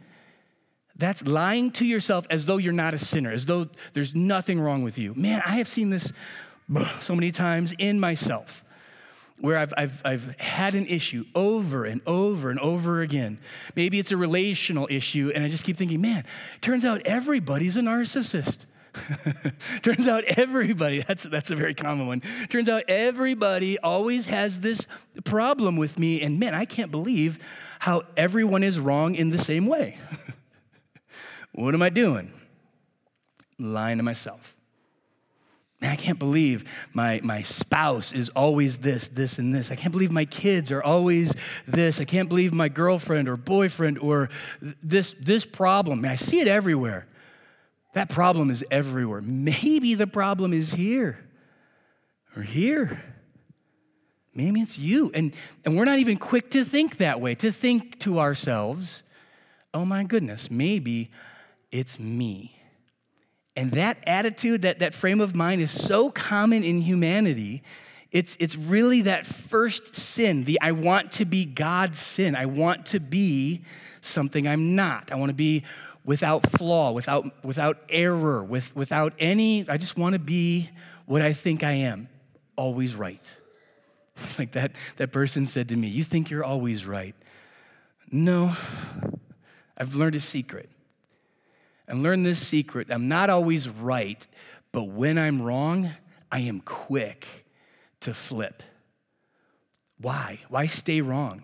That's 0.96 1.22
lying 1.24 1.72
to 1.74 1.86
yourself 1.86 2.26
as 2.30 2.46
though 2.46 2.58
you're 2.58 2.74
not 2.74 2.94
a 2.94 3.00
sinner, 3.00 3.32
as 3.32 3.46
though 3.46 3.68
there's 3.94 4.16
nothing 4.16 4.60
wrong 4.60 4.84
with 4.84 4.98
you. 4.98 5.14
Man, 5.16 5.42
I 5.46 5.58
have 5.58 5.68
seen 5.68 5.92
this 5.92 6.12
so 7.02 7.14
many 7.14 7.32
times 7.32 7.74
in 7.78 8.00
myself 8.00 8.63
where 9.40 9.58
I've, 9.58 9.74
I've, 9.76 10.02
I've 10.06 10.36
had 10.38 10.76
an 10.76 10.88
issue 10.88 11.26
over 11.36 11.86
and 11.86 12.02
over 12.06 12.50
and 12.50 12.60
over 12.60 13.02
again. 13.02 13.40
Maybe 13.76 14.00
it's 14.00 14.12
a 14.12 14.18
relational 14.18 14.88
issue, 14.90 15.32
and 15.34 15.44
I 15.44 15.50
just 15.50 15.64
keep 15.64 15.78
thinking, 15.78 16.02
man, 16.02 16.26
turns 16.62 16.86
out 16.86 17.02
everybody's 17.06 17.76
a 17.76 17.82
narcissist. 17.82 18.66
turns 19.82 20.08
out 20.08 20.24
everybody, 20.24 21.04
that's, 21.08 21.24
that's 21.24 21.52
a 21.52 21.56
very 21.56 21.74
common 21.74 22.08
one. 22.08 22.22
Turns 22.50 22.70
out 22.70 22.84
everybody 22.88 23.80
always 23.80 24.26
has 24.28 24.60
this 24.60 24.86
problem 25.24 25.78
with 25.78 25.98
me, 25.98 26.22
and 26.22 26.40
man, 26.40 26.54
I 26.54 26.66
can't 26.66 26.92
believe 26.92 27.40
how 27.80 28.04
everyone 28.16 28.64
is 28.64 28.80
wrong 28.80 29.16
in 29.16 29.30
the 29.30 29.40
same 29.40 29.66
way. 29.66 29.98
what 31.54 31.74
am 31.74 31.82
I 31.82 31.90
doing? 31.90 32.32
Lying 33.60 33.98
to 33.98 34.04
myself. 34.04 34.56
Man, 35.84 35.92
I 35.92 35.98
can't 35.98 36.18
believe 36.18 36.64
my, 36.94 37.20
my 37.26 37.42
spouse 37.42 38.14
is 38.14 38.30
always 38.30 38.78
this, 38.78 39.10
this, 39.10 39.38
and 39.38 39.54
this. 39.54 39.70
I 39.70 39.76
can't 39.76 39.92
believe 39.92 40.12
my 40.12 40.24
kids 40.24 40.72
are 40.72 40.82
always 40.82 41.34
this. 41.68 42.00
I 42.00 42.06
can't 42.06 42.30
believe 42.30 42.54
my 42.54 42.70
girlfriend 42.70 43.28
or 43.28 43.36
boyfriend 43.36 44.00
or 44.00 44.30
this, 44.82 45.14
this 45.20 45.46
problem. 45.46 46.00
Man, 46.00 46.12
I 46.12 46.16
see 46.16 46.40
it 46.40 46.48
everywhere. 46.48 47.06
That 47.96 48.08
problem 48.08 48.50
is 48.50 48.64
everywhere. 48.72 49.20
Maybe 49.22 49.94
the 49.96 50.08
problem 50.08 50.54
is 50.54 50.72
here 50.72 51.20
or 52.38 52.44
here. 52.44 53.04
Maybe 54.34 54.62
it's 54.62 54.78
you. 54.78 55.12
And, 55.14 55.34
and 55.66 55.76
we're 55.76 55.84
not 55.84 56.00
even 56.00 56.16
quick 56.16 56.52
to 56.52 56.64
think 56.64 57.00
that 57.00 57.20
way, 57.20 57.36
to 57.36 57.52
think 57.52 58.00
to 58.00 58.20
ourselves, 58.20 59.04
oh 59.74 59.84
my 59.84 60.06
goodness, 60.06 60.50
maybe 60.50 61.12
it's 61.74 62.00
me. 62.00 62.56
And 63.56 63.72
that 63.74 63.98
attitude, 64.08 64.64
that, 64.64 64.80
that 64.80 64.94
frame 64.94 65.22
of 65.22 65.36
mind 65.36 65.62
is 65.62 65.72
so 65.72 66.10
common 66.10 66.64
in 66.64 66.82
humanity. 66.82 67.62
It's, 68.12 68.36
it's 68.40 68.56
really 68.56 69.04
that 69.04 69.26
first 69.28 69.96
sin, 69.96 70.44
the 70.44 70.60
I 70.62 70.72
want 70.72 71.12
to 71.14 71.26
be 71.26 71.46
God's 71.46 72.00
sin. 72.00 72.36
I 72.36 72.48
want 72.48 72.88
to 72.88 73.00
be 73.00 73.64
something 74.02 74.48
I'm 74.48 74.76
not. 74.76 75.12
I 75.12 75.16
want 75.16 75.30
to 75.30 75.36
be 75.36 75.64
without 76.04 76.50
flaw, 76.52 76.92
without, 76.92 77.44
without 77.44 77.78
error, 77.90 78.44
with, 78.44 78.76
without 78.76 79.14
any, 79.20 79.68
I 79.70 79.78
just 79.78 79.98
want 79.98 80.14
to 80.14 80.20
be 80.20 80.70
what 81.06 81.22
I 81.22 81.34
think 81.34 81.64
I 81.64 81.72
am, 81.72 82.10
always 82.56 82.96
right. 82.96 83.26
It's 84.24 84.40
like 84.40 84.52
that, 84.54 84.74
that 84.98 85.12
person 85.12 85.46
said 85.46 85.70
to 85.70 85.76
me, 85.76 85.88
You 85.88 86.04
think 86.04 86.30
you're 86.30 86.44
always 86.44 86.86
right. 86.86 87.16
No, 88.12 88.56
I've 89.78 89.96
learned 89.96 90.16
a 90.16 90.22
secret 90.22 90.70
and 91.88 92.04
learn 92.04 92.24
this 92.24 92.46
secret 92.46 92.88
I'm 92.92 93.08
not 93.08 93.30
always 93.30 93.68
right, 93.68 94.26
but 94.72 94.84
when 94.84 95.18
I'm 95.18 95.42
wrong, 95.42 95.92
I 96.32 96.40
am 96.40 96.62
quick 96.62 97.28
to 98.02 98.14
flip. 98.14 98.64
Why? 100.00 100.40
Why 100.50 100.68
stay 100.68 101.02
wrong? 101.02 101.44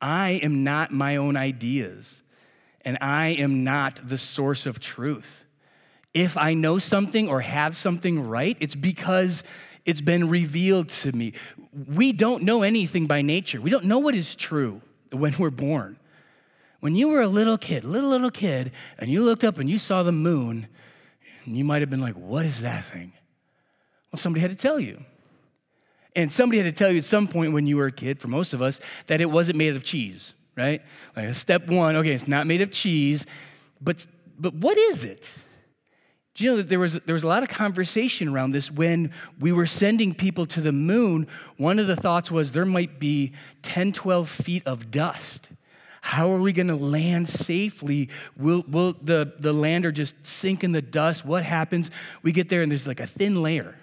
I 0.00 0.40
am 0.42 0.64
not 0.64 0.92
my 0.92 1.16
own 1.16 1.36
ideas, 1.36 2.14
and 2.82 2.98
I 3.00 3.28
am 3.28 3.64
not 3.64 4.00
the 4.08 4.18
source 4.18 4.66
of 4.66 4.78
truth. 4.78 5.44
If 6.14 6.36
I 6.36 6.54
know 6.54 6.78
something 6.78 7.28
or 7.28 7.40
have 7.40 7.76
something 7.76 8.20
right, 8.20 8.56
it's 8.60 8.74
because 8.74 9.42
it's 9.84 10.00
been 10.00 10.28
revealed 10.28 10.88
to 10.90 11.12
me. 11.12 11.32
We 11.72 12.12
don't 12.12 12.42
know 12.42 12.62
anything 12.62 13.06
by 13.06 13.22
nature, 13.22 13.60
we 13.60 13.70
don't 13.70 13.86
know 13.86 13.98
what 13.98 14.14
is 14.14 14.34
true 14.34 14.80
when 15.10 15.36
we're 15.38 15.50
born. 15.50 15.98
When 16.80 16.94
you 16.94 17.08
were 17.08 17.20
a 17.20 17.28
little 17.28 17.58
kid, 17.58 17.84
little, 17.84 18.10
little 18.10 18.30
kid, 18.30 18.72
and 18.98 19.10
you 19.10 19.24
looked 19.24 19.44
up 19.44 19.58
and 19.58 19.68
you 19.68 19.78
saw 19.78 20.02
the 20.02 20.12
moon, 20.12 20.68
and 21.44 21.56
you 21.56 21.64
might 21.64 21.82
have 21.82 21.90
been 21.90 22.00
like, 22.00 22.14
What 22.14 22.46
is 22.46 22.60
that 22.60 22.84
thing? 22.86 23.12
Well, 24.12 24.18
somebody 24.18 24.40
had 24.40 24.50
to 24.50 24.56
tell 24.56 24.78
you. 24.78 25.02
And 26.16 26.32
somebody 26.32 26.58
had 26.58 26.64
to 26.64 26.76
tell 26.76 26.90
you 26.90 26.98
at 26.98 27.04
some 27.04 27.28
point 27.28 27.52
when 27.52 27.66
you 27.66 27.76
were 27.76 27.86
a 27.86 27.92
kid, 27.92 28.18
for 28.18 28.28
most 28.28 28.52
of 28.52 28.62
us, 28.62 28.80
that 29.06 29.20
it 29.20 29.30
wasn't 29.30 29.58
made 29.58 29.76
of 29.76 29.84
cheese, 29.84 30.32
right? 30.56 30.82
Like 31.14 31.34
step 31.34 31.68
one, 31.68 31.96
okay, 31.96 32.12
it's 32.12 32.26
not 32.26 32.46
made 32.46 32.60
of 32.60 32.72
cheese, 32.72 33.26
but, 33.80 34.04
but 34.38 34.54
what 34.54 34.78
is 34.78 35.04
it? 35.04 35.28
Do 36.34 36.44
you 36.44 36.50
know 36.50 36.56
that 36.58 36.68
there 36.68 36.78
was, 36.78 36.94
there 36.94 37.14
was 37.14 37.24
a 37.24 37.26
lot 37.26 37.42
of 37.42 37.48
conversation 37.48 38.28
around 38.28 38.52
this 38.52 38.70
when 38.70 39.12
we 39.40 39.50
were 39.52 39.66
sending 39.66 40.14
people 40.14 40.46
to 40.46 40.60
the 40.60 40.72
moon? 40.72 41.26
One 41.56 41.78
of 41.78 41.88
the 41.88 41.96
thoughts 41.96 42.30
was 42.30 42.52
there 42.52 42.64
might 42.64 42.98
be 43.00 43.32
10, 43.62 43.92
12 43.92 44.28
feet 44.28 44.62
of 44.64 44.90
dust. 44.90 45.48
How 46.00 46.32
are 46.32 46.40
we 46.40 46.52
going 46.52 46.68
to 46.68 46.76
land 46.76 47.28
safely? 47.28 48.08
Will, 48.36 48.64
will 48.68 48.94
the, 49.02 49.34
the 49.38 49.52
lander 49.52 49.92
just 49.92 50.14
sink 50.26 50.64
in 50.64 50.72
the 50.72 50.82
dust? 50.82 51.24
What 51.24 51.44
happens? 51.44 51.90
We 52.22 52.32
get 52.32 52.48
there 52.48 52.62
and 52.62 52.70
there's 52.70 52.86
like 52.86 53.00
a 53.00 53.06
thin 53.06 53.42
layer. 53.42 53.74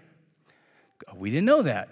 We 1.15 1.29
didn't 1.29 1.45
know 1.45 1.61
that. 1.61 1.89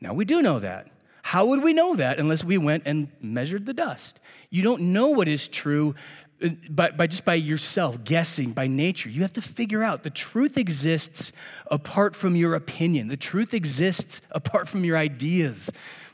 Now 0.00 0.14
we 0.14 0.24
do 0.24 0.42
know 0.42 0.60
that. 0.60 0.88
How 1.22 1.46
would 1.46 1.62
we 1.62 1.72
know 1.72 1.96
that 1.96 2.20
unless 2.20 2.44
we 2.44 2.58
went 2.58 2.84
and 2.86 3.08
measured 3.20 3.66
the 3.66 3.74
dust? 3.74 4.20
You 4.50 4.62
don't 4.62 4.92
know 4.92 5.08
what 5.08 5.26
is 5.26 5.48
true 5.48 5.94
uh, 6.42 6.50
by, 6.70 6.90
by 6.90 7.06
just 7.06 7.24
by 7.24 7.34
yourself 7.34 8.04
guessing 8.04 8.52
by 8.52 8.66
nature 8.66 9.08
you 9.08 9.22
have 9.22 9.32
to 9.32 9.40
figure 9.40 9.82
out 9.82 10.02
the 10.02 10.10
truth 10.10 10.58
exists 10.58 11.32
apart 11.70 12.14
from 12.14 12.36
your 12.36 12.54
opinion 12.54 13.08
the 13.08 13.16
truth 13.16 13.54
exists 13.54 14.20
apart 14.32 14.68
from 14.68 14.84
your 14.84 14.98
ideas 14.98 15.70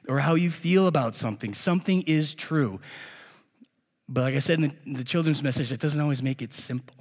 or 0.07 0.21
how 0.21 0.37
you 0.37 0.49
feel 0.49 0.87
about 0.87 1.17
something 1.17 1.53
something 1.53 2.03
is 2.03 2.37
true 2.37 2.79
but 4.13 4.21
like 4.21 4.35
I 4.35 4.41
said 4.41 4.59
in 4.59 4.75
the, 4.85 4.99
the 4.99 5.05
children's 5.05 5.43
message, 5.43 5.73
it 5.73 5.81
doesn't 5.81 6.01
always 6.01 6.23
make 6.23 6.43
it 6.43 6.53
simple. 6.53 6.95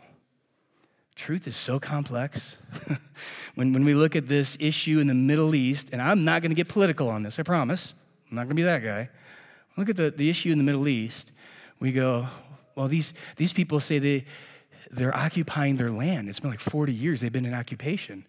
Truth 1.15 1.45
is 1.45 1.57
so 1.57 1.77
complex. 1.77 2.55
when, 3.55 3.73
when 3.73 3.83
we 3.83 3.93
look 3.93 4.15
at 4.15 4.29
this 4.29 4.55
issue 4.61 4.99
in 4.99 5.07
the 5.07 5.13
Middle 5.13 5.53
East, 5.53 5.89
and 5.91 6.01
I'm 6.01 6.23
not 6.23 6.41
going 6.41 6.51
to 6.51 6.55
get 6.55 6.69
political 6.69 7.09
on 7.09 7.21
this, 7.21 7.37
I 7.37 7.43
promise. 7.43 7.93
I'm 8.29 8.35
not 8.35 8.43
going 8.43 8.51
to 8.51 8.55
be 8.55 8.63
that 8.63 8.81
guy. 8.81 9.09
Look 9.75 9.89
at 9.89 9.97
the, 9.97 10.11
the 10.11 10.29
issue 10.29 10.53
in 10.53 10.57
the 10.57 10.63
Middle 10.63 10.87
East. 10.87 11.33
We 11.81 11.91
go, 11.91 12.27
well, 12.75 12.87
these, 12.87 13.13
these 13.35 13.51
people 13.51 13.81
say 13.81 13.99
they, 13.99 14.25
they're 14.89 15.15
occupying 15.15 15.75
their 15.75 15.91
land. 15.91 16.29
It's 16.29 16.39
been 16.39 16.51
like 16.51 16.61
40 16.61 16.93
years 16.93 17.19
they've 17.19 17.31
been 17.31 17.45
in 17.45 17.53
occupation. 17.53 18.25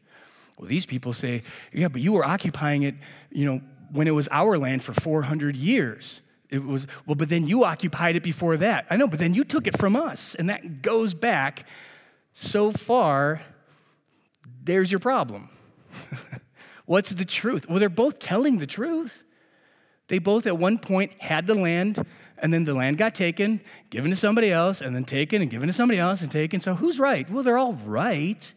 Well, 0.58 0.68
these 0.68 0.86
people 0.86 1.12
say, 1.12 1.44
yeah, 1.72 1.86
but 1.86 2.00
you 2.00 2.12
were 2.12 2.24
occupying 2.24 2.82
it, 2.82 2.96
you 3.30 3.46
know, 3.46 3.60
when 3.92 4.08
it 4.08 4.12
was 4.12 4.28
our 4.32 4.58
land 4.58 4.82
for 4.82 4.92
400 4.92 5.54
years. 5.54 6.20
It 6.52 6.62
was, 6.62 6.86
well, 7.06 7.14
but 7.14 7.30
then 7.30 7.46
you 7.46 7.64
occupied 7.64 8.14
it 8.14 8.22
before 8.22 8.58
that. 8.58 8.86
I 8.90 8.96
know, 8.96 9.08
but 9.08 9.18
then 9.18 9.32
you 9.32 9.42
took 9.42 9.66
it 9.66 9.78
from 9.78 9.96
us. 9.96 10.34
And 10.34 10.50
that 10.50 10.82
goes 10.82 11.14
back 11.14 11.66
so 12.34 12.70
far, 12.70 13.40
there's 14.62 14.92
your 14.92 15.00
problem. 15.00 15.48
What's 16.84 17.10
the 17.10 17.24
truth? 17.24 17.66
Well, 17.70 17.78
they're 17.78 17.88
both 17.88 18.18
telling 18.18 18.58
the 18.58 18.66
truth. 18.66 19.24
They 20.08 20.18
both 20.18 20.46
at 20.46 20.58
one 20.58 20.76
point 20.76 21.12
had 21.18 21.46
the 21.46 21.54
land, 21.54 22.04
and 22.36 22.52
then 22.52 22.64
the 22.64 22.74
land 22.74 22.98
got 22.98 23.14
taken, 23.14 23.62
given 23.88 24.10
to 24.10 24.16
somebody 24.16 24.52
else, 24.52 24.82
and 24.82 24.94
then 24.94 25.04
taken 25.04 25.40
and 25.40 25.50
given 25.50 25.68
to 25.68 25.72
somebody 25.72 25.98
else 25.98 26.20
and 26.20 26.30
taken. 26.30 26.60
So 26.60 26.74
who's 26.74 26.98
right? 26.98 27.28
Well, 27.30 27.42
they're 27.42 27.56
all 27.56 27.80
right. 27.86 28.52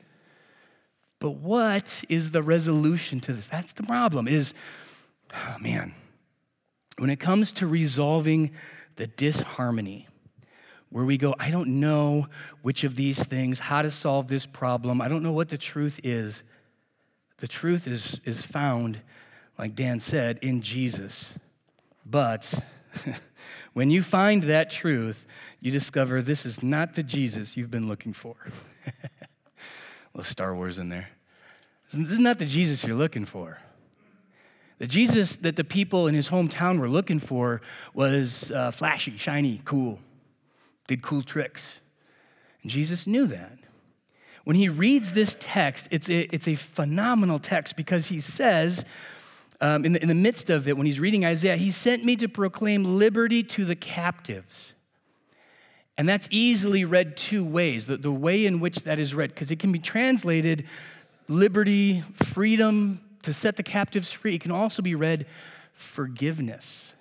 But 1.20 1.32
what 1.32 2.04
is 2.10 2.32
the 2.32 2.44
resolution 2.44 3.22
to 3.22 3.32
this? 3.32 3.48
That's 3.48 3.72
the 3.72 3.84
problem. 3.84 4.28
Is 4.28 4.54
oh 5.34 5.56
man, 5.62 5.94
when 6.98 7.10
it 7.10 7.20
comes 7.20 7.52
to 7.54 7.68
resolving 7.68 8.52
the 8.96 9.08
disharmony, 9.08 10.08
where 10.90 11.04
we 11.04 11.18
go, 11.18 11.36
I 11.40 11.52
don't 11.52 11.80
know 11.80 12.28
which 12.62 12.84
of 12.84 12.96
these 12.96 13.22
things, 13.22 13.60
how 13.60 13.82
to 13.82 13.92
solve 13.92 14.28
this 14.28 14.46
problem, 14.46 15.02
I 15.02 15.08
don't 15.08 15.24
know 15.24 15.32
what 15.32 15.50
the 15.50 15.58
truth 15.58 16.00
is. 16.04 16.44
The 17.38 17.48
truth 17.48 17.86
is, 17.86 18.22
is 18.24 18.42
found, 18.42 19.02
like 19.60 19.76
Dan 19.76 20.00
said, 20.00 20.40
in 20.42 20.62
Jesus. 20.62 21.36
But 22.06 22.54
when 23.74 23.90
you 23.90 24.02
find 24.02 24.44
that 24.44 24.72
truth, 24.72 25.26
you 25.60 25.72
discover 25.72 26.22
this 26.22 26.46
is 26.46 26.64
not 26.64 26.96
the 26.96 27.04
Jesus 27.04 27.58
you've 27.58 27.72
been 27.72 27.88
looking 27.88 28.14
for. 28.14 28.36
little 30.14 30.30
Star 30.30 30.56
Wars 30.56 30.80
in 30.80 30.88
there. 30.88 31.10
This 31.92 32.10
is 32.10 32.20
not 32.20 32.40
the 32.40 32.46
Jesus 32.46 32.84
you're 32.84 32.96
looking 32.96 33.26
for. 33.26 33.58
The 34.78 34.88
Jesus 34.88 35.38
that 35.38 35.56
the 35.56 35.64
people 35.64 36.08
in 36.08 36.16
his 36.16 36.30
hometown 36.30 36.80
were 36.80 36.90
looking 36.90 37.20
for 37.20 37.62
was 37.94 38.52
uh, 38.52 38.72
flashy, 38.72 39.16
shiny, 39.18 39.62
cool, 39.64 40.00
did 40.88 41.02
cool 41.02 41.24
tricks. 41.24 41.62
And 42.62 42.70
Jesus 42.72 43.08
knew 43.08 43.26
that. 43.28 43.58
When 44.44 44.56
he 44.56 44.70
reads 44.70 45.12
this 45.12 45.36
text, 45.40 45.88
it's 45.92 46.10
a, 46.10 46.22
it's 46.34 46.48
a 46.48 46.56
phenomenal 46.56 47.40
text 47.40 47.76
because 47.76 48.08
he 48.08 48.20
says, 48.20 48.86
um, 49.62 49.86
in, 49.86 49.94
the, 49.94 50.02
in 50.02 50.08
the 50.08 50.14
midst 50.14 50.50
of 50.50 50.68
it, 50.68 50.78
when 50.78 50.86
he's 50.86 51.00
reading 51.00 51.26
Isaiah, 51.26 51.56
he 51.56 51.72
sent 51.72 52.04
me 52.04 52.16
to 52.18 52.28
proclaim 52.28 52.98
liberty 52.98 53.44
to 53.44 53.66
the 53.66 53.76
captives. 53.76 54.74
And 55.98 56.08
that's 56.08 56.28
easily 56.30 56.84
read 56.84 57.16
two 57.16 57.46
ways 57.46 57.86
the, 57.86 57.98
the 57.98 58.12
way 58.12 58.46
in 58.46 58.60
which 58.60 58.80
that 58.80 59.00
is 59.00 59.16
read, 59.16 59.30
because 59.30 59.50
it 59.50 59.60
can 59.60 59.72
be 59.72 59.80
translated 59.80 60.66
liberty, 61.28 62.04
freedom, 62.24 63.00
to 63.26 63.34
set 63.34 63.58
the 63.58 63.64
captives 63.64 64.12
free. 64.12 64.36
It 64.36 64.42
can 64.42 64.52
also 64.52 64.82
be 64.82 64.96
read 64.96 65.26
forgiveness. 65.74 66.94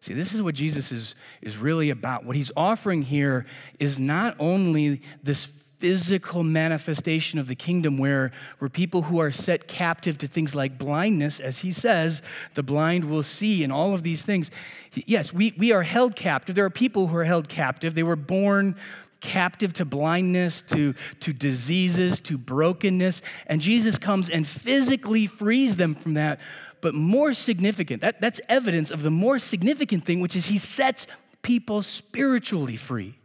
See, 0.00 0.14
this 0.14 0.32
is 0.32 0.42
what 0.42 0.54
Jesus 0.54 0.92
is, 0.92 1.14
is 1.42 1.56
really 1.56 1.90
about. 1.90 2.24
What 2.24 2.36
he's 2.36 2.52
offering 2.56 3.02
here 3.02 3.46
is 3.78 3.98
not 3.98 4.36
only 4.38 5.02
this 5.22 5.48
physical 5.78 6.42
manifestation 6.42 7.38
of 7.38 7.46
the 7.46 7.54
kingdom 7.54 7.98
where, 7.98 8.32
where 8.58 8.68
people 8.68 9.02
who 9.02 9.20
are 9.20 9.30
set 9.30 9.68
captive 9.68 10.18
to 10.18 10.26
things 10.26 10.54
like 10.54 10.78
blindness, 10.78 11.38
as 11.40 11.58
he 11.58 11.70
says, 11.70 12.22
the 12.54 12.62
blind 12.62 13.04
will 13.04 13.22
see, 13.22 13.62
and 13.62 13.72
all 13.72 13.94
of 13.94 14.02
these 14.02 14.22
things. 14.22 14.50
Yes, 14.94 15.32
we, 15.32 15.54
we 15.56 15.72
are 15.72 15.82
held 15.82 16.16
captive. 16.16 16.56
There 16.56 16.64
are 16.64 16.70
people 16.70 17.06
who 17.06 17.16
are 17.16 17.24
held 17.24 17.48
captive. 17.48 17.94
They 17.94 18.02
were 18.02 18.16
born 18.16 18.76
captive 19.20 19.72
to 19.74 19.84
blindness, 19.84 20.62
to, 20.62 20.94
to 21.20 21.32
diseases, 21.32 22.20
to 22.20 22.38
brokenness. 22.38 23.22
And 23.46 23.60
Jesus 23.60 23.98
comes 23.98 24.30
and 24.30 24.46
physically 24.46 25.26
frees 25.26 25.76
them 25.76 25.94
from 25.94 26.14
that. 26.14 26.40
But 26.80 26.94
more 26.94 27.34
significant, 27.34 28.02
that, 28.02 28.20
that's 28.20 28.40
evidence 28.48 28.90
of 28.90 29.02
the 29.02 29.10
more 29.10 29.38
significant 29.38 30.04
thing, 30.04 30.20
which 30.20 30.36
is 30.36 30.46
he 30.46 30.58
sets 30.58 31.06
people 31.42 31.82
spiritually 31.82 32.76
free. 32.76 33.18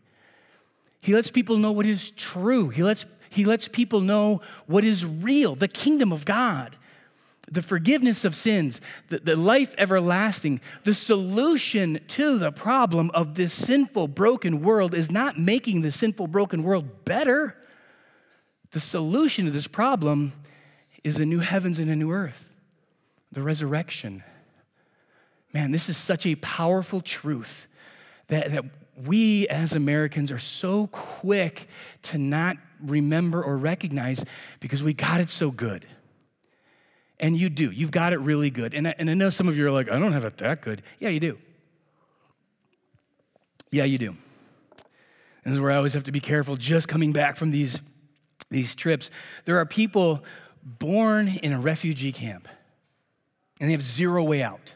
He 1.01 1.13
lets 1.13 1.29
people 1.29 1.57
know 1.57 1.71
what 1.71 1.85
is 1.85 2.11
true. 2.11 2.69
He 2.69 2.81
lets, 2.81 3.05
he 3.29 3.45
lets 3.45 3.67
people 3.67 4.01
know 4.01 4.41
what 4.65 4.83
is 4.83 5.05
real, 5.05 5.55
the 5.55 5.67
kingdom 5.67 6.11
of 6.11 6.25
God 6.25 6.77
the 7.51 7.61
forgiveness 7.61 8.23
of 8.23 8.35
sins, 8.35 8.79
the, 9.09 9.19
the 9.19 9.35
life 9.35 9.73
everlasting, 9.77 10.61
the 10.85 10.93
solution 10.93 11.99
to 12.09 12.37
the 12.37 12.51
problem 12.51 13.11
of 13.13 13.35
this 13.35 13.53
sinful, 13.53 14.07
broken 14.07 14.63
world 14.63 14.93
is 14.93 15.11
not 15.11 15.37
making 15.37 15.81
the 15.81 15.91
sinful, 15.91 16.27
broken 16.27 16.63
world 16.63 17.05
better. 17.05 17.55
The 18.71 18.79
solution 18.79 19.45
to 19.45 19.51
this 19.51 19.67
problem 19.67 20.33
is 21.03 21.17
a 21.17 21.25
new 21.25 21.39
heavens 21.39 21.79
and 21.79 21.91
a 21.91 21.95
new 21.95 22.11
earth, 22.11 22.49
the 23.31 23.41
resurrection. 23.41 24.23
Man, 25.53 25.71
this 25.71 25.89
is 25.89 25.97
such 25.97 26.25
a 26.25 26.35
powerful 26.35 27.01
truth 27.01 27.67
that, 28.27 28.51
that 28.51 28.63
we 29.05 29.47
as 29.49 29.73
Americans 29.73 30.31
are 30.31 30.39
so 30.39 30.87
quick 30.87 31.67
to 32.03 32.17
not 32.17 32.57
remember 32.81 33.43
or 33.43 33.57
recognize 33.57 34.23
because 34.59 34.81
we 34.81 34.93
got 34.93 35.19
it 35.19 35.29
so 35.29 35.51
good. 35.51 35.85
And 37.19 37.37
you 37.37 37.49
do. 37.49 37.71
You've 37.71 37.91
got 37.91 38.13
it 38.13 38.19
really 38.19 38.49
good. 38.49 38.73
And 38.73 38.87
I, 38.87 38.95
and 38.97 39.09
I 39.09 39.13
know 39.13 39.29
some 39.29 39.47
of 39.47 39.55
you 39.55 39.65
are 39.67 39.71
like, 39.71 39.89
I 39.89 39.99
don't 39.99 40.13
have 40.13 40.25
it 40.25 40.37
that 40.37 40.61
good. 40.61 40.81
Yeah, 40.99 41.09
you 41.09 41.19
do. 41.19 41.37
Yeah, 43.71 43.85
you 43.85 43.97
do. 43.97 44.15
This 45.43 45.53
is 45.53 45.59
where 45.59 45.71
I 45.71 45.75
always 45.75 45.93
have 45.93 46.05
to 46.05 46.11
be 46.11 46.19
careful 46.19 46.55
just 46.55 46.87
coming 46.87 47.11
back 47.11 47.37
from 47.37 47.51
these, 47.51 47.79
these 48.49 48.75
trips. 48.75 49.09
There 49.45 49.57
are 49.57 49.65
people 49.65 50.23
born 50.63 51.27
in 51.27 51.53
a 51.53 51.59
refugee 51.59 52.11
camp, 52.11 52.47
and 53.59 53.67
they 53.67 53.73
have 53.73 53.81
zero 53.81 54.23
way 54.23 54.41
out. 54.41 54.73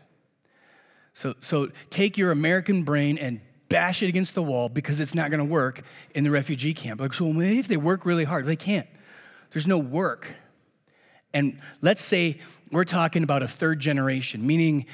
So, 1.14 1.36
so 1.42 1.70
take 1.90 2.18
your 2.18 2.32
American 2.32 2.84
brain 2.84 3.18
and 3.18 3.40
bash 3.70 4.04
it 4.04 4.08
against 4.08 4.36
the 4.36 4.44
wall 4.44 4.70
because 4.70 5.00
it's 5.00 5.16
not 5.16 5.30
going 5.30 5.40
to 5.40 5.46
work 5.46 5.82
in 6.14 6.24
the 6.24 6.32
refugee 6.32 6.74
camp. 6.74 7.02
Like, 7.02 7.14
so 7.14 7.32
maybe 7.32 7.60
if 7.60 7.68
they 7.68 7.78
work 7.78 8.06
really 8.06 8.24
hard, 8.24 8.46
they 8.46 8.56
can't. 8.56 8.88
There's 9.52 9.68
no 9.68 9.78
work. 9.78 10.28
And 11.34 11.60
let's 11.82 12.02
say 12.02 12.40
we're 12.72 12.86
talking 12.86 13.24
about 13.24 13.44
a 13.44 13.48
third 13.48 13.80
generation, 13.80 14.46
meaning 14.46 14.86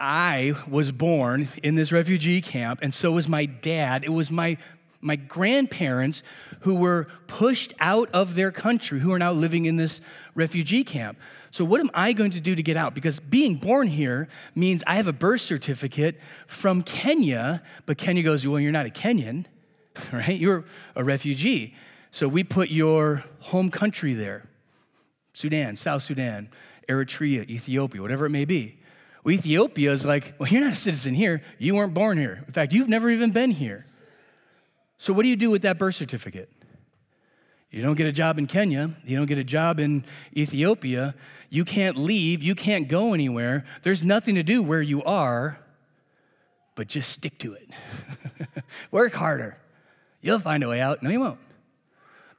I 0.00 0.54
was 0.68 0.90
born 0.90 1.48
in 1.62 1.74
this 1.74 1.92
refugee 1.92 2.40
camp, 2.40 2.80
and 2.82 2.92
so 2.92 3.12
was 3.12 3.28
my 3.28 3.46
dad. 3.46 4.04
It 4.04 4.10
was 4.10 4.30
my, 4.30 4.56
my 5.00 5.16
grandparents 5.16 6.22
who 6.60 6.74
were 6.74 7.08
pushed 7.26 7.72
out 7.80 8.10
of 8.12 8.34
their 8.34 8.50
country, 8.50 8.98
who 9.00 9.12
are 9.12 9.18
now 9.18 9.32
living 9.32 9.66
in 9.66 9.76
this 9.76 10.00
refugee 10.34 10.84
camp. 10.84 11.18
So, 11.52 11.64
what 11.64 11.80
am 11.80 11.90
I 11.94 12.12
going 12.12 12.32
to 12.32 12.40
do 12.40 12.54
to 12.54 12.62
get 12.62 12.76
out? 12.76 12.94
Because 12.94 13.18
being 13.18 13.56
born 13.56 13.88
here 13.88 14.28
means 14.54 14.82
I 14.86 14.96
have 14.96 15.08
a 15.08 15.12
birth 15.12 15.40
certificate 15.40 16.18
from 16.46 16.82
Kenya, 16.82 17.62
but 17.86 17.98
Kenya 17.98 18.22
goes, 18.22 18.46
Well, 18.46 18.60
you're 18.60 18.72
not 18.72 18.86
a 18.86 18.90
Kenyan, 18.90 19.46
right? 20.12 20.38
You're 20.38 20.64
a 20.94 21.02
refugee. 21.02 21.74
So, 22.12 22.28
we 22.28 22.44
put 22.44 22.70
your 22.70 23.24
home 23.40 23.70
country 23.70 24.14
there. 24.14 24.49
Sudan, 25.32 25.76
South 25.76 26.02
Sudan, 26.02 26.48
Eritrea, 26.88 27.48
Ethiopia, 27.48 28.02
whatever 28.02 28.26
it 28.26 28.30
may 28.30 28.44
be. 28.44 28.78
Well, 29.22 29.34
Ethiopia 29.34 29.92
is 29.92 30.04
like, 30.04 30.34
well, 30.38 30.48
you're 30.48 30.62
not 30.62 30.72
a 30.72 30.76
citizen 30.76 31.14
here. 31.14 31.42
You 31.58 31.74
weren't 31.74 31.94
born 31.94 32.18
here. 32.18 32.42
In 32.46 32.52
fact, 32.52 32.72
you've 32.72 32.88
never 32.88 33.10
even 33.10 33.32
been 33.32 33.50
here. 33.50 33.86
So, 34.98 35.12
what 35.12 35.22
do 35.22 35.28
you 35.28 35.36
do 35.36 35.50
with 35.50 35.62
that 35.62 35.78
birth 35.78 35.94
certificate? 35.94 36.50
You 37.70 37.82
don't 37.82 37.94
get 37.94 38.06
a 38.06 38.12
job 38.12 38.38
in 38.38 38.46
Kenya. 38.46 38.90
You 39.04 39.16
don't 39.16 39.26
get 39.26 39.38
a 39.38 39.44
job 39.44 39.78
in 39.78 40.04
Ethiopia. 40.36 41.14
You 41.50 41.64
can't 41.64 41.96
leave. 41.96 42.42
You 42.42 42.54
can't 42.54 42.88
go 42.88 43.14
anywhere. 43.14 43.64
There's 43.82 44.02
nothing 44.02 44.34
to 44.34 44.42
do 44.42 44.62
where 44.62 44.82
you 44.82 45.04
are, 45.04 45.58
but 46.74 46.88
just 46.88 47.12
stick 47.12 47.38
to 47.38 47.54
it. 47.54 47.68
Work 48.90 49.12
harder. 49.12 49.56
You'll 50.20 50.40
find 50.40 50.64
a 50.64 50.68
way 50.68 50.80
out. 50.80 51.02
No, 51.02 51.10
you 51.10 51.20
won't. 51.20 51.38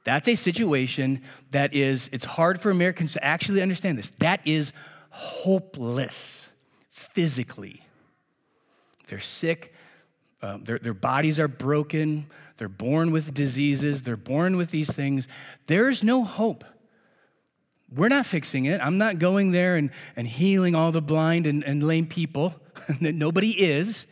That's 0.04 0.28
a 0.28 0.34
situation 0.34 1.22
that 1.52 1.74
is, 1.74 2.08
it's 2.12 2.24
hard 2.24 2.60
for 2.60 2.70
Americans 2.70 3.12
to 3.12 3.24
actually 3.24 3.62
understand 3.62 3.98
this. 3.98 4.10
That 4.18 4.40
is 4.44 4.72
hopeless 5.10 6.46
physically. 6.90 7.84
They're 9.08 9.20
sick, 9.20 9.72
um, 10.42 10.64
their, 10.64 10.78
their 10.78 10.94
bodies 10.94 11.38
are 11.38 11.48
broken, 11.48 12.26
they're 12.56 12.68
born 12.68 13.12
with 13.12 13.32
diseases, 13.32 14.02
they're 14.02 14.16
born 14.16 14.56
with 14.56 14.70
these 14.70 14.90
things. 14.90 15.28
There's 15.66 16.02
no 16.02 16.24
hope. 16.24 16.64
We're 17.94 18.08
not 18.08 18.26
fixing 18.26 18.64
it. 18.64 18.80
I'm 18.80 18.98
not 18.98 19.18
going 19.18 19.50
there 19.50 19.76
and, 19.76 19.90
and 20.16 20.26
healing 20.26 20.74
all 20.74 20.92
the 20.92 21.02
blind 21.02 21.46
and, 21.46 21.62
and 21.62 21.82
lame 21.82 22.06
people. 22.06 22.54
Nobody 23.00 23.50
is. 23.50 24.06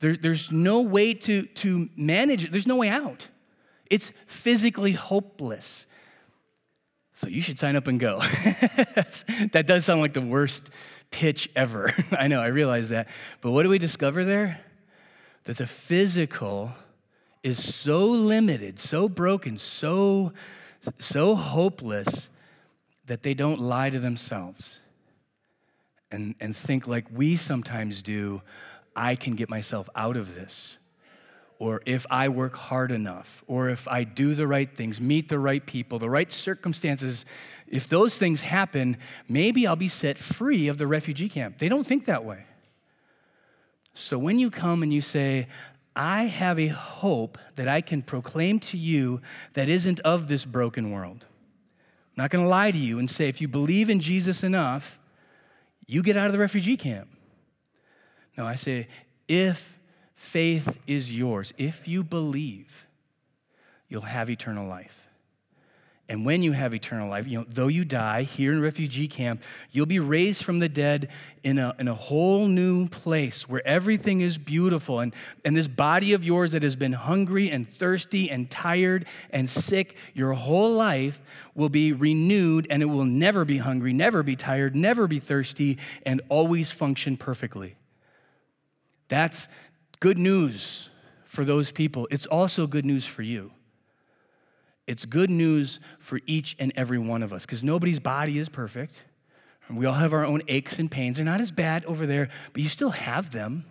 There, 0.00 0.16
there's 0.16 0.52
no 0.52 0.82
way 0.82 1.14
to, 1.14 1.46
to 1.46 1.88
manage 1.96 2.44
it, 2.44 2.52
there's 2.52 2.66
no 2.66 2.76
way 2.76 2.90
out. 2.90 3.26
It's 3.90 4.10
physically 4.26 4.92
hopeless. 4.92 5.86
So 7.14 7.28
you 7.28 7.40
should 7.40 7.58
sign 7.58 7.76
up 7.76 7.86
and 7.86 7.98
go. 7.98 8.18
that 9.52 9.64
does 9.66 9.84
sound 9.84 10.00
like 10.00 10.12
the 10.12 10.20
worst 10.20 10.70
pitch 11.10 11.50
ever. 11.56 11.92
I 12.12 12.28
know, 12.28 12.40
I 12.40 12.48
realize 12.48 12.90
that. 12.90 13.08
But 13.40 13.52
what 13.52 13.62
do 13.62 13.68
we 13.68 13.78
discover 13.78 14.24
there? 14.24 14.60
That 15.44 15.56
the 15.56 15.66
physical 15.66 16.72
is 17.42 17.74
so 17.74 18.04
limited, 18.04 18.78
so 18.78 19.08
broken, 19.08 19.56
so, 19.58 20.32
so 20.98 21.34
hopeless 21.34 22.28
that 23.06 23.22
they 23.22 23.34
don't 23.34 23.60
lie 23.60 23.88
to 23.88 24.00
themselves 24.00 24.80
and, 26.10 26.34
and 26.40 26.56
think 26.56 26.86
like 26.86 27.06
we 27.12 27.36
sometimes 27.36 28.02
do 28.02 28.42
I 28.94 29.14
can 29.14 29.34
get 29.34 29.48
myself 29.48 29.88
out 29.94 30.16
of 30.16 30.34
this 30.34 30.78
or 31.58 31.82
if 31.86 32.04
I 32.10 32.28
work 32.28 32.54
hard 32.54 32.92
enough, 32.92 33.42
or 33.46 33.70
if 33.70 33.88
I 33.88 34.04
do 34.04 34.34
the 34.34 34.46
right 34.46 34.68
things, 34.76 35.00
meet 35.00 35.28
the 35.28 35.38
right 35.38 35.64
people, 35.64 35.98
the 35.98 36.10
right 36.10 36.30
circumstances, 36.30 37.24
if 37.66 37.88
those 37.88 38.18
things 38.18 38.40
happen, 38.40 38.98
maybe 39.28 39.66
I'll 39.66 39.76
be 39.76 39.88
set 39.88 40.18
free 40.18 40.68
of 40.68 40.78
the 40.78 40.86
refugee 40.86 41.28
camp. 41.28 41.58
They 41.58 41.68
don't 41.68 41.86
think 41.86 42.06
that 42.06 42.24
way. 42.24 42.44
So 43.94 44.18
when 44.18 44.38
you 44.38 44.50
come 44.50 44.82
and 44.82 44.92
you 44.92 45.00
say, 45.00 45.48
I 45.96 46.24
have 46.24 46.58
a 46.58 46.68
hope 46.68 47.38
that 47.56 47.68
I 47.68 47.80
can 47.80 48.02
proclaim 48.02 48.60
to 48.60 48.76
you 48.76 49.22
that 49.54 49.70
isn't 49.70 50.00
of 50.00 50.28
this 50.28 50.44
broken 50.44 50.90
world. 50.90 51.24
I'm 51.24 52.22
not 52.22 52.30
going 52.30 52.44
to 52.44 52.48
lie 52.50 52.70
to 52.70 52.78
you 52.78 52.98
and 52.98 53.10
say, 53.10 53.28
if 53.28 53.40
you 53.40 53.48
believe 53.48 53.88
in 53.88 54.00
Jesus 54.00 54.42
enough, 54.42 54.98
you 55.86 56.02
get 56.02 56.18
out 56.18 56.26
of 56.26 56.32
the 56.32 56.38
refugee 56.38 56.76
camp. 56.76 57.08
No, 58.36 58.44
I 58.44 58.56
say, 58.56 58.88
if 59.26 59.75
faith 60.16 60.68
is 60.86 61.12
yours. 61.12 61.52
If 61.56 61.86
you 61.86 62.02
believe, 62.02 62.86
you'll 63.88 64.02
have 64.02 64.28
eternal 64.28 64.68
life. 64.68 65.06
And 66.08 66.24
when 66.24 66.44
you 66.44 66.52
have 66.52 66.72
eternal 66.72 67.10
life, 67.10 67.26
you 67.26 67.38
know, 67.38 67.46
though 67.48 67.66
you 67.66 67.84
die 67.84 68.22
here 68.22 68.52
in 68.52 68.60
refugee 68.60 69.08
camp, 69.08 69.42
you'll 69.72 69.86
be 69.86 69.98
raised 69.98 70.44
from 70.44 70.60
the 70.60 70.68
dead 70.68 71.08
in 71.42 71.58
a, 71.58 71.74
in 71.80 71.88
a 71.88 71.94
whole 71.94 72.46
new 72.46 72.88
place 72.88 73.48
where 73.48 73.66
everything 73.66 74.20
is 74.20 74.38
beautiful. 74.38 75.00
And, 75.00 75.12
and 75.44 75.56
this 75.56 75.66
body 75.66 76.12
of 76.12 76.24
yours 76.24 76.52
that 76.52 76.62
has 76.62 76.76
been 76.76 76.92
hungry 76.92 77.50
and 77.50 77.68
thirsty 77.68 78.30
and 78.30 78.48
tired 78.48 79.06
and 79.30 79.50
sick 79.50 79.96
your 80.14 80.32
whole 80.32 80.74
life 80.74 81.20
will 81.56 81.70
be 81.70 81.92
renewed 81.92 82.68
and 82.70 82.82
it 82.82 82.86
will 82.86 83.04
never 83.04 83.44
be 83.44 83.58
hungry, 83.58 83.92
never 83.92 84.22
be 84.22 84.36
tired, 84.36 84.76
never 84.76 85.08
be 85.08 85.18
thirsty, 85.18 85.76
and 86.04 86.20
always 86.28 86.70
function 86.70 87.16
perfectly. 87.16 87.74
That's 89.08 89.48
good 90.00 90.18
news 90.18 90.88
for 91.26 91.44
those 91.44 91.70
people. 91.70 92.08
It's 92.10 92.26
also 92.26 92.66
good 92.66 92.84
news 92.84 93.04
for 93.04 93.22
you. 93.22 93.50
It's 94.86 95.04
good 95.04 95.30
news 95.30 95.80
for 95.98 96.20
each 96.26 96.56
and 96.58 96.72
every 96.76 96.98
one 96.98 97.22
of 97.22 97.32
us 97.32 97.42
because 97.44 97.62
nobody's 97.62 98.00
body 98.00 98.38
is 98.38 98.48
perfect. 98.48 99.02
We 99.68 99.84
all 99.86 99.94
have 99.94 100.12
our 100.12 100.24
own 100.24 100.42
aches 100.46 100.78
and 100.78 100.88
pains. 100.88 101.16
They're 101.16 101.26
not 101.26 101.40
as 101.40 101.50
bad 101.50 101.84
over 101.86 102.06
there, 102.06 102.28
but 102.52 102.62
you 102.62 102.68
still 102.68 102.90
have 102.90 103.32
them. 103.32 103.64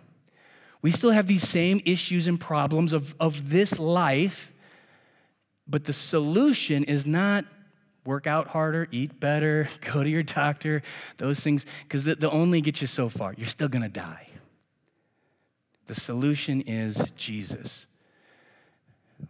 We 0.82 0.92
still 0.92 1.10
have 1.10 1.26
these 1.26 1.48
same 1.48 1.80
issues 1.86 2.28
and 2.28 2.38
problems 2.38 2.92
of, 2.92 3.14
of 3.18 3.48
this 3.48 3.78
life, 3.78 4.52
but 5.66 5.84
the 5.84 5.94
solution 5.94 6.84
is 6.84 7.06
not 7.06 7.46
work 8.04 8.26
out 8.26 8.46
harder, 8.46 8.86
eat 8.90 9.18
better, 9.18 9.68
go 9.80 10.02
to 10.02 10.08
your 10.08 10.22
doctor, 10.22 10.82
those 11.16 11.40
things, 11.40 11.64
because 11.82 12.04
they'll 12.04 12.30
only 12.30 12.60
get 12.60 12.80
you 12.80 12.86
so 12.86 13.08
far. 13.08 13.34
You're 13.36 13.48
still 13.48 13.68
to 13.68 13.88
die. 13.88 14.28
The 15.86 15.94
solution 15.94 16.62
is 16.62 16.96
Jesus. 17.16 17.86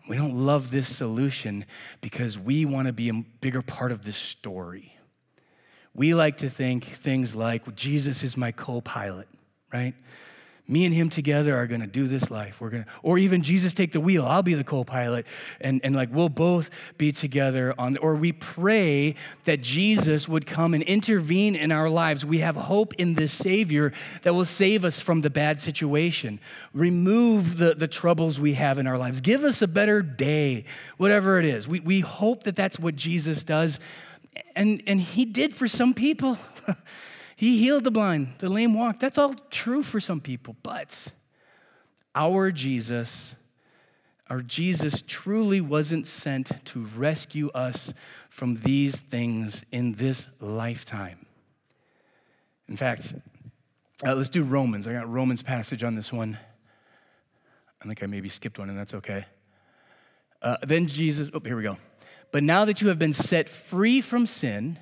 We 0.08 0.16
don't 0.16 0.34
love 0.34 0.70
this 0.70 0.94
solution 0.94 1.64
because 2.00 2.38
we 2.38 2.64
want 2.64 2.86
to 2.86 2.92
be 2.92 3.08
a 3.08 3.14
bigger 3.40 3.62
part 3.62 3.92
of 3.92 4.04
this 4.04 4.16
story. 4.16 4.96
We 5.94 6.14
like 6.14 6.38
to 6.38 6.50
think 6.50 6.84
things 7.02 7.34
like, 7.34 7.74
Jesus 7.74 8.22
is 8.22 8.36
my 8.36 8.52
co 8.52 8.80
pilot, 8.80 9.28
right? 9.72 9.94
Me 10.68 10.84
and 10.84 10.94
him 10.94 11.10
together 11.10 11.56
are 11.56 11.66
going 11.66 11.80
to 11.80 11.86
do 11.86 12.08
this 12.08 12.30
life. 12.30 12.60
We're 12.60 12.70
going 12.70 12.84
to 12.84 12.90
or 13.02 13.18
even 13.18 13.42
jesus 13.42 13.72
take 13.72 13.92
the 13.92 14.00
wheel 14.00 14.24
i'll 14.24 14.42
be 14.42 14.54
the 14.54 14.64
co-pilot 14.64 15.26
and, 15.60 15.80
and 15.84 15.94
like 15.94 16.08
we'll 16.12 16.28
both 16.28 16.70
be 16.98 17.12
together 17.12 17.74
on 17.78 17.96
or 17.98 18.14
we 18.14 18.32
pray 18.32 19.14
that 19.44 19.62
jesus 19.62 20.28
would 20.28 20.46
come 20.46 20.74
and 20.74 20.82
intervene 20.82 21.54
in 21.54 21.72
our 21.72 21.88
lives. 21.88 22.24
We 22.24 22.38
have 22.38 22.56
hope 22.56 22.94
in 22.94 23.14
this 23.14 23.32
savior 23.32 23.92
that 24.22 24.34
will 24.34 24.44
save 24.44 24.84
us 24.84 24.98
from 24.98 25.20
the 25.20 25.30
bad 25.30 25.60
situation. 25.60 26.40
Remove 26.74 27.58
the, 27.58 27.74
the 27.74 27.88
troubles 27.88 28.40
we 28.40 28.54
have 28.54 28.78
in 28.78 28.86
our 28.86 28.98
lives. 28.98 29.20
Give 29.20 29.44
us 29.44 29.62
a 29.62 29.68
better 29.68 30.02
day 30.02 30.64
whatever 30.96 31.38
it 31.38 31.44
is. 31.44 31.68
We, 31.68 31.80
we 31.80 32.00
hope 32.00 32.44
that 32.44 32.56
that's 32.56 32.78
what 32.78 32.96
jesus 32.96 33.44
does. 33.44 33.78
And 34.54 34.82
and 34.86 35.00
he 35.00 35.24
did 35.24 35.54
for 35.54 35.68
some 35.68 35.94
people 35.94 36.38
He 37.36 37.58
healed 37.58 37.84
the 37.84 37.90
blind, 37.90 38.34
the 38.38 38.48
lame 38.48 38.72
walked. 38.72 39.00
That's 39.00 39.18
all 39.18 39.34
true 39.50 39.82
for 39.82 40.00
some 40.00 40.20
people. 40.20 40.56
But 40.62 40.96
our 42.14 42.50
Jesus, 42.50 43.34
our 44.30 44.40
Jesus 44.40 45.04
truly 45.06 45.60
wasn't 45.60 46.06
sent 46.06 46.50
to 46.66 46.86
rescue 46.96 47.50
us 47.50 47.92
from 48.30 48.56
these 48.62 48.96
things 48.96 49.62
in 49.70 49.92
this 49.92 50.26
lifetime. 50.40 51.26
In 52.68 52.76
fact, 52.76 53.14
uh, 54.04 54.14
let's 54.14 54.30
do 54.30 54.42
Romans. 54.42 54.86
I 54.86 54.94
got 54.94 55.10
Romans 55.10 55.42
passage 55.42 55.84
on 55.84 55.94
this 55.94 56.10
one. 56.10 56.38
I 57.82 57.86
think 57.86 58.02
I 58.02 58.06
maybe 58.06 58.30
skipped 58.30 58.58
one, 58.58 58.70
and 58.70 58.78
that's 58.78 58.94
okay. 58.94 59.26
Uh, 60.40 60.56
then 60.66 60.86
Jesus, 60.86 61.28
oh, 61.34 61.40
here 61.40 61.56
we 61.56 61.62
go. 61.62 61.76
But 62.32 62.42
now 62.42 62.64
that 62.64 62.80
you 62.80 62.88
have 62.88 62.98
been 62.98 63.12
set 63.12 63.48
free 63.48 64.00
from 64.00 64.26
sin, 64.26 64.78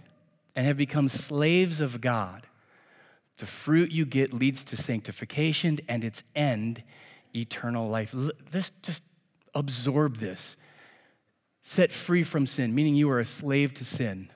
and 0.56 0.66
have 0.66 0.76
become 0.76 1.08
slaves 1.08 1.80
of 1.80 2.00
God. 2.00 2.46
The 3.38 3.46
fruit 3.46 3.90
you 3.90 4.06
get 4.06 4.32
leads 4.32 4.64
to 4.64 4.76
sanctification 4.76 5.80
and 5.88 6.04
its 6.04 6.22
end, 6.36 6.82
eternal 7.34 7.88
life. 7.88 8.14
Just 8.82 9.02
absorb 9.54 10.18
this. 10.18 10.56
Set 11.62 11.90
free 11.90 12.22
from 12.22 12.46
sin, 12.46 12.74
meaning 12.74 12.94
you 12.94 13.10
are 13.10 13.20
a 13.20 13.26
slave 13.26 13.74
to 13.74 13.84
sin, 13.84 14.30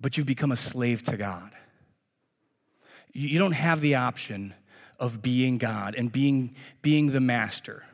but 0.00 0.16
you've 0.16 0.26
become 0.26 0.50
a 0.50 0.56
slave 0.56 1.02
to 1.04 1.16
God. 1.16 1.50
You 3.12 3.38
don't 3.38 3.52
have 3.52 3.80
the 3.80 3.96
option 3.96 4.54
of 4.98 5.22
being 5.22 5.58
God 5.58 5.94
and 5.94 6.10
being, 6.10 6.54
being 6.82 7.12
the 7.12 7.20
master 7.20 7.84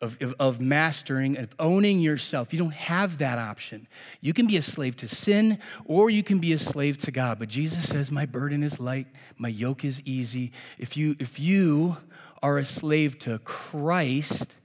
of, 0.00 0.20
of, 0.20 0.34
of, 0.38 0.60
mastering, 0.60 1.38
of 1.38 1.54
owning 1.58 2.00
yourself. 2.00 2.52
You 2.52 2.58
don't 2.58 2.74
have 2.74 3.18
that 3.18 3.38
option. 3.38 3.88
You 4.20 4.34
can 4.34 4.46
be 4.46 4.58
a 4.58 4.62
slave 4.62 4.96
to 4.98 5.08
sin 5.08 5.58
or 5.86 6.10
you 6.10 6.22
can 6.22 6.38
be 6.38 6.52
a 6.52 6.58
slave 6.58 6.98
to 6.98 7.10
God. 7.10 7.38
But 7.38 7.48
Jesus 7.48 7.88
says, 7.88 8.10
My 8.10 8.26
burden 8.26 8.62
is 8.62 8.78
light, 8.78 9.06
my 9.38 9.48
yoke 9.48 9.84
is 9.84 10.02
easy. 10.04 10.52
If 10.78 10.96
you, 10.96 11.16
if 11.18 11.40
you 11.40 11.96
are 12.42 12.58
a 12.58 12.66
slave 12.66 13.18
to 13.20 13.38
Christ, 13.40 14.56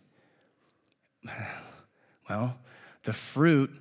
well, 2.29 2.57
the 3.03 3.13
fruit 3.13 3.71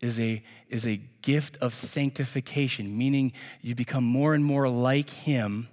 is 0.00 0.18
a, 0.18 0.42
is 0.68 0.86
a 0.86 0.96
gift 1.22 1.58
of 1.58 1.74
sanctification, 1.74 2.96
meaning 2.96 3.32
you 3.60 3.74
become 3.74 4.04
more 4.04 4.34
and 4.34 4.44
more 4.44 4.68
like 4.68 5.10
Him, 5.10 5.68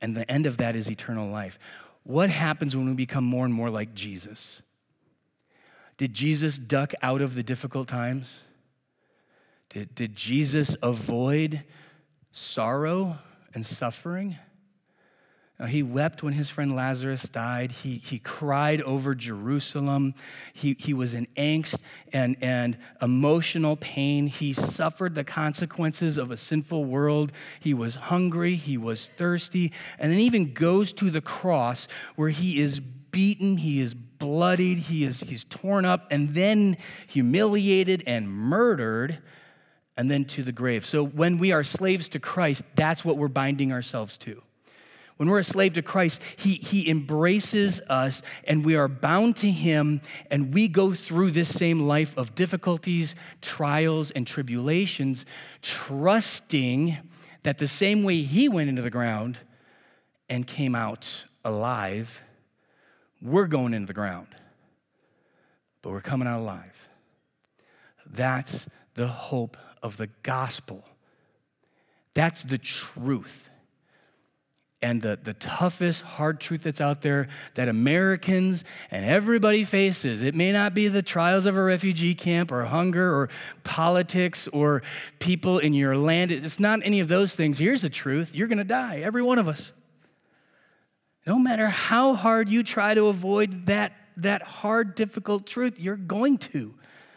and 0.00 0.16
the 0.16 0.28
end 0.30 0.46
of 0.46 0.56
that 0.58 0.76
is 0.76 0.90
eternal 0.90 1.30
life. 1.30 1.58
What 2.04 2.30
happens 2.30 2.74
when 2.74 2.86
we 2.86 2.94
become 2.94 3.24
more 3.24 3.44
and 3.44 3.54
more 3.54 3.70
like 3.70 3.94
Jesus? 3.94 4.62
Did 5.96 6.14
Jesus 6.14 6.56
duck 6.56 6.94
out 7.02 7.20
of 7.20 7.34
the 7.34 7.42
difficult 7.42 7.88
times? 7.88 8.32
Did, 9.68 9.94
did 9.94 10.16
Jesus 10.16 10.74
avoid 10.82 11.62
sorrow 12.32 13.18
and 13.54 13.66
suffering? 13.66 14.36
Uh, 15.60 15.66
he 15.66 15.82
wept 15.82 16.22
when 16.22 16.32
his 16.32 16.48
friend 16.48 16.74
Lazarus 16.74 17.22
died. 17.24 17.70
He, 17.70 17.98
he 17.98 18.18
cried 18.18 18.80
over 18.82 19.14
Jerusalem. 19.14 20.14
He, 20.54 20.74
he 20.78 20.94
was 20.94 21.12
in 21.12 21.26
angst 21.36 21.78
and, 22.14 22.36
and 22.40 22.78
emotional 23.02 23.76
pain. 23.76 24.26
He 24.26 24.54
suffered 24.54 25.14
the 25.14 25.24
consequences 25.24 26.16
of 26.16 26.30
a 26.30 26.36
sinful 26.36 26.86
world. 26.86 27.32
He 27.60 27.74
was 27.74 27.94
hungry. 27.94 28.54
He 28.54 28.78
was 28.78 29.10
thirsty. 29.18 29.72
And 29.98 30.10
then 30.10 30.20
even 30.20 30.54
goes 30.54 30.94
to 30.94 31.10
the 31.10 31.20
cross 31.20 31.86
where 32.16 32.30
he 32.30 32.58
is 32.58 32.80
beaten. 32.80 33.58
He 33.58 33.80
is 33.80 33.92
bloodied. 33.92 34.78
He 34.78 35.04
is, 35.04 35.20
he's 35.20 35.44
torn 35.44 35.84
up 35.84 36.06
and 36.10 36.34
then 36.34 36.78
humiliated 37.06 38.02
and 38.06 38.30
murdered 38.32 39.18
and 39.98 40.10
then 40.10 40.24
to 40.24 40.42
the 40.42 40.52
grave. 40.52 40.86
So 40.86 41.04
when 41.04 41.36
we 41.36 41.52
are 41.52 41.64
slaves 41.64 42.08
to 42.10 42.18
Christ, 42.18 42.64
that's 42.76 43.04
what 43.04 43.18
we're 43.18 43.28
binding 43.28 43.72
ourselves 43.72 44.16
to. 44.18 44.42
When 45.20 45.28
we're 45.28 45.40
a 45.40 45.44
slave 45.44 45.74
to 45.74 45.82
Christ, 45.82 46.22
he, 46.36 46.54
he 46.54 46.88
embraces 46.88 47.82
us 47.90 48.22
and 48.44 48.64
we 48.64 48.74
are 48.76 48.88
bound 48.88 49.36
to 49.36 49.50
Him, 49.50 50.00
and 50.30 50.54
we 50.54 50.66
go 50.66 50.94
through 50.94 51.32
this 51.32 51.54
same 51.54 51.80
life 51.80 52.16
of 52.16 52.34
difficulties, 52.34 53.14
trials, 53.42 54.10
and 54.12 54.26
tribulations, 54.26 55.26
trusting 55.60 56.96
that 57.42 57.58
the 57.58 57.68
same 57.68 58.02
way 58.02 58.22
He 58.22 58.48
went 58.48 58.70
into 58.70 58.80
the 58.80 58.88
ground 58.88 59.36
and 60.30 60.46
came 60.46 60.74
out 60.74 61.06
alive, 61.44 62.22
we're 63.20 63.46
going 63.46 63.74
into 63.74 63.88
the 63.88 63.92
ground, 63.92 64.28
but 65.82 65.90
we're 65.90 66.00
coming 66.00 66.28
out 66.28 66.40
alive. 66.40 66.88
That's 68.06 68.64
the 68.94 69.08
hope 69.08 69.58
of 69.82 69.98
the 69.98 70.08
gospel. 70.22 70.82
That's 72.14 72.42
the 72.42 72.56
truth 72.56 73.49
and 74.82 75.02
the, 75.02 75.18
the 75.22 75.34
toughest 75.34 76.00
hard 76.00 76.40
truth 76.40 76.62
that's 76.62 76.80
out 76.80 77.02
there 77.02 77.28
that 77.54 77.68
Americans 77.68 78.64
and 78.90 79.04
everybody 79.04 79.64
faces. 79.64 80.22
It 80.22 80.34
may 80.34 80.52
not 80.52 80.72
be 80.72 80.88
the 80.88 81.02
trials 81.02 81.44
of 81.44 81.56
a 81.56 81.62
refugee 81.62 82.14
camp 82.14 82.50
or 82.50 82.64
hunger 82.64 83.14
or 83.14 83.28
politics 83.62 84.48
or 84.48 84.82
people 85.18 85.58
in 85.58 85.74
your 85.74 85.96
land. 85.96 86.32
It's 86.32 86.58
not 86.58 86.80
any 86.82 87.00
of 87.00 87.08
those 87.08 87.36
things. 87.36 87.58
Here's 87.58 87.82
the 87.82 87.90
truth 87.90 88.34
you're 88.34 88.48
going 88.48 88.58
to 88.58 88.64
die, 88.64 89.00
every 89.00 89.22
one 89.22 89.38
of 89.38 89.48
us. 89.48 89.72
No 91.26 91.38
matter 91.38 91.68
how 91.68 92.14
hard 92.14 92.48
you 92.48 92.62
try 92.62 92.94
to 92.94 93.08
avoid 93.08 93.66
that, 93.66 93.92
that 94.16 94.42
hard, 94.42 94.94
difficult 94.94 95.46
truth, 95.46 95.78
you're 95.78 95.96
going 95.96 96.38
to. 96.38 96.74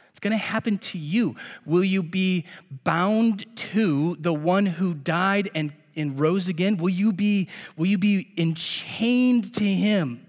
It's 0.09 0.19
going 0.19 0.31
to 0.31 0.37
happen 0.37 0.77
to 0.79 0.97
you. 0.97 1.37
Will 1.65 1.83
you 1.83 2.03
be 2.03 2.45
bound 2.83 3.45
to 3.55 4.17
the 4.19 4.33
one 4.33 4.65
who 4.65 4.93
died 4.93 5.49
and 5.55 5.71
and 5.95 6.19
rose 6.19 6.47
again, 6.47 6.77
will 6.77 6.89
you 6.89 7.13
be, 7.13 7.49
will 7.77 7.87
you 7.87 7.97
be 7.97 8.31
enchained 8.37 9.53
to 9.55 9.63
him? 9.63 10.25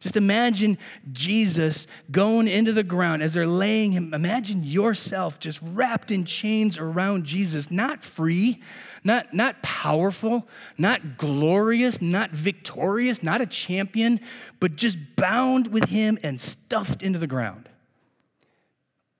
Just 0.00 0.16
imagine 0.16 0.78
Jesus 1.12 1.86
going 2.10 2.46
into 2.46 2.72
the 2.72 2.84
ground 2.84 3.22
as 3.22 3.32
they're 3.32 3.46
laying 3.46 3.92
him. 3.92 4.14
Imagine 4.14 4.62
yourself 4.62 5.40
just 5.40 5.58
wrapped 5.62 6.10
in 6.10 6.24
chains 6.24 6.78
around 6.78 7.24
Jesus, 7.24 7.70
not 7.70 8.04
free, 8.04 8.62
not, 9.02 9.34
not 9.34 9.60
powerful, 9.62 10.46
not 10.78 11.18
glorious, 11.18 12.00
not 12.00 12.30
victorious, 12.30 13.22
not 13.22 13.40
a 13.40 13.46
champion, 13.46 14.20
but 14.60 14.76
just 14.76 14.96
bound 15.16 15.68
with 15.68 15.88
him 15.88 16.18
and 16.22 16.40
stuffed 16.40 17.02
into 17.02 17.18
the 17.18 17.26
ground. 17.26 17.68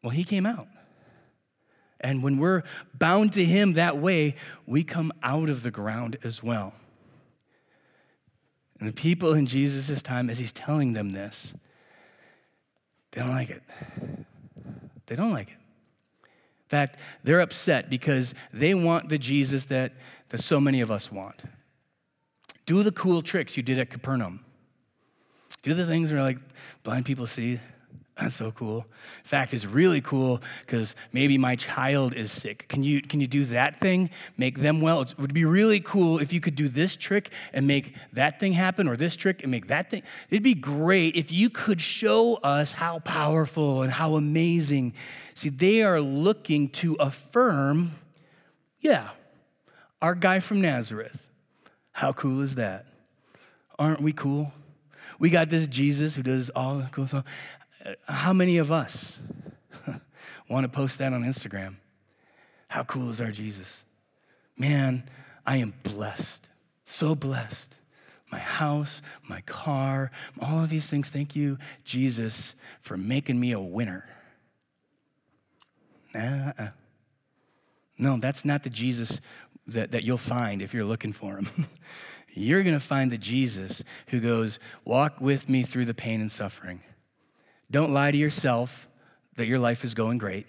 Well, 0.03 0.11
he 0.11 0.25
came 0.25 0.47
out. 0.47 0.69
And 2.01 2.23
when 2.23 2.39
we're 2.39 2.63
bound 2.95 3.33
to 3.35 3.45
Him 3.45 3.75
that 3.75 3.99
way, 3.99 4.37
we 4.67 4.85
come 4.85 5.13
out 5.23 5.49
of 5.49 5.63
the 5.63 5.71
ground 5.71 6.19
as 6.25 6.43
well. 6.43 6.75
And 8.79 8.89
the 8.89 8.93
people 8.93 9.35
in 9.35 9.47
Jesus' 9.47 10.03
time, 10.03 10.29
as 10.29 10.39
He's 10.39 10.53
telling 10.53 10.93
them 10.93 11.11
this, 11.11 11.55
they 13.13 13.23
don't 13.23 13.31
like 13.31 13.51
it. 13.51 13.63
They 15.07 15.17
don't 15.17 15.33
like 15.33 15.49
it. 15.49 15.55
In 15.55 16.69
fact, 16.69 16.99
they're 17.23 17.41
upset 17.41 17.89
because 17.89 18.35
they 18.53 18.75
want 18.75 19.09
the 19.09 19.19
Jesus 19.19 19.67
that, 19.67 19.93
that 20.31 20.41
so 20.41 20.61
many 20.61 20.81
of 20.81 20.91
us 20.91 21.11
want. 21.13 21.43
Do 22.67 22.83
the 22.83 22.93
cool 22.93 23.23
tricks 23.23 23.57
you 23.57 23.63
did 23.63 23.79
at 23.79 23.89
Capernaum. 23.89 24.45
Do 25.63 25.75
the 25.75 25.87
things 25.87 26.13
where 26.13 26.23
like 26.23 26.39
blind 26.83 27.07
people 27.07 27.27
see. 27.27 27.61
That's 28.19 28.35
so 28.35 28.51
cool. 28.53 28.79
In 28.79 29.29
fact, 29.29 29.53
it's 29.53 29.67
really 29.67 30.01
cool 30.01 30.41
because 30.61 30.95
maybe 31.13 31.37
my 31.37 31.55
child 31.55 32.15
is 32.15 32.33
sick. 32.33 32.67
Can 32.67 32.83
you, 32.83 33.03
can 33.03 33.21
you 33.21 33.27
do 33.27 33.45
that 33.47 33.79
thing? 33.79 34.09
Make 34.39 34.59
them 34.59 34.81
well? 34.81 35.03
It 35.03 35.15
would 35.19 35.35
be 35.35 35.45
really 35.45 35.81
cool 35.81 36.19
if 36.19 36.33
you 36.33 36.41
could 36.41 36.55
do 36.55 36.69
this 36.69 36.97
trick 36.97 37.31
and 37.53 37.67
make 37.67 37.95
that 38.15 38.41
thing 38.41 38.55
happen, 38.55 38.89
or 38.89 38.97
this 38.97 39.17
trick 39.17 39.43
and 39.43 39.51
make 39.51 39.67
that 39.67 39.91
thing. 39.91 40.03
It'd 40.31 40.43
be 40.43 40.55
great 40.55 41.15
if 41.15 41.31
you 41.31 41.51
could 41.51 41.79
show 41.79 42.37
us 42.37 42.73
how 42.73 43.01
powerful 43.01 43.83
and 43.83 43.93
how 43.93 44.17
amazing. 44.17 44.95
See, 45.35 45.51
they 45.51 45.83
are 45.83 46.01
looking 46.01 46.71
to 46.71 46.95
affirm, 46.95 47.93
yeah, 48.81 49.11
our 50.01 50.15
guy 50.15 50.41
from 50.41 50.63
Nazareth. 50.63 51.19
How 51.93 52.15
cool 52.15 52.41
is 52.41 52.55
that? 52.55 52.87
Aren't 53.79 54.01
we 54.01 54.15
cool? 54.15 54.53
We 55.19 55.29
got 55.29 55.51
this 55.51 55.67
Jesus 55.67 56.15
who 56.15 56.23
does 56.23 56.51
all 56.51 56.79
the 56.79 56.89
cool 56.93 57.07
stuff. 57.07 57.25
How 58.07 58.33
many 58.33 58.59
of 58.59 58.73
us 58.73 59.19
want 60.49 60.65
to 60.65 60.69
post 60.69 60.99
that 60.99 61.13
on 61.13 61.25
Instagram? 61.25 61.77
How 62.69 62.85
cool 62.85 63.11
is 63.11 63.21
our 63.21 63.31
Jesus? 63.31 63.69
Man, 64.57 65.09
I 65.47 65.59
am 65.59 65.75
blessed, 65.83 66.49
so 66.85 67.15
blessed. 67.15 67.77
My 68.33 68.39
house, 68.41 69.03
my 69.29 69.41
car, 69.43 70.11
all 70.41 70.65
of 70.65 70.71
these 70.71 70.87
things. 70.87 71.09
Thank 71.09 71.37
you, 71.37 71.59
Jesus, 71.85 72.55
for 72.83 72.97
making 72.97 73.39
me 73.39 73.53
a 73.53 73.61
winner. 73.61 74.05
Uh-uh. 76.15 76.69
No, 77.99 78.19
that's 78.19 78.45
not 78.45 78.65
the 78.65 78.71
Jesus 78.71 79.21
that, 79.69 79.93
that 79.93 80.03
you'll 80.03 80.19
find 80.19 80.61
if 80.61 80.75
you're 80.75 80.85
looking 80.85 81.13
for 81.13 81.37
him. 81.37 81.67
you're 82.35 82.63
going 82.63 82.79
to 82.79 82.85
find 82.85 83.11
the 83.11 83.19
Jesus 83.19 83.83
who 84.09 84.21
goes, 84.21 84.59
Walk 84.85 85.21
with 85.21 85.49
me 85.49 85.63
through 85.63 85.85
the 85.85 85.95
pain 85.95 86.21
and 86.21 86.31
suffering. 86.31 86.81
Don't 87.71 87.93
lie 87.93 88.11
to 88.11 88.17
yourself 88.17 88.89
that 89.37 89.47
your 89.47 89.59
life 89.59 89.85
is 89.85 89.95
going 89.95 90.19
great. 90.19 90.47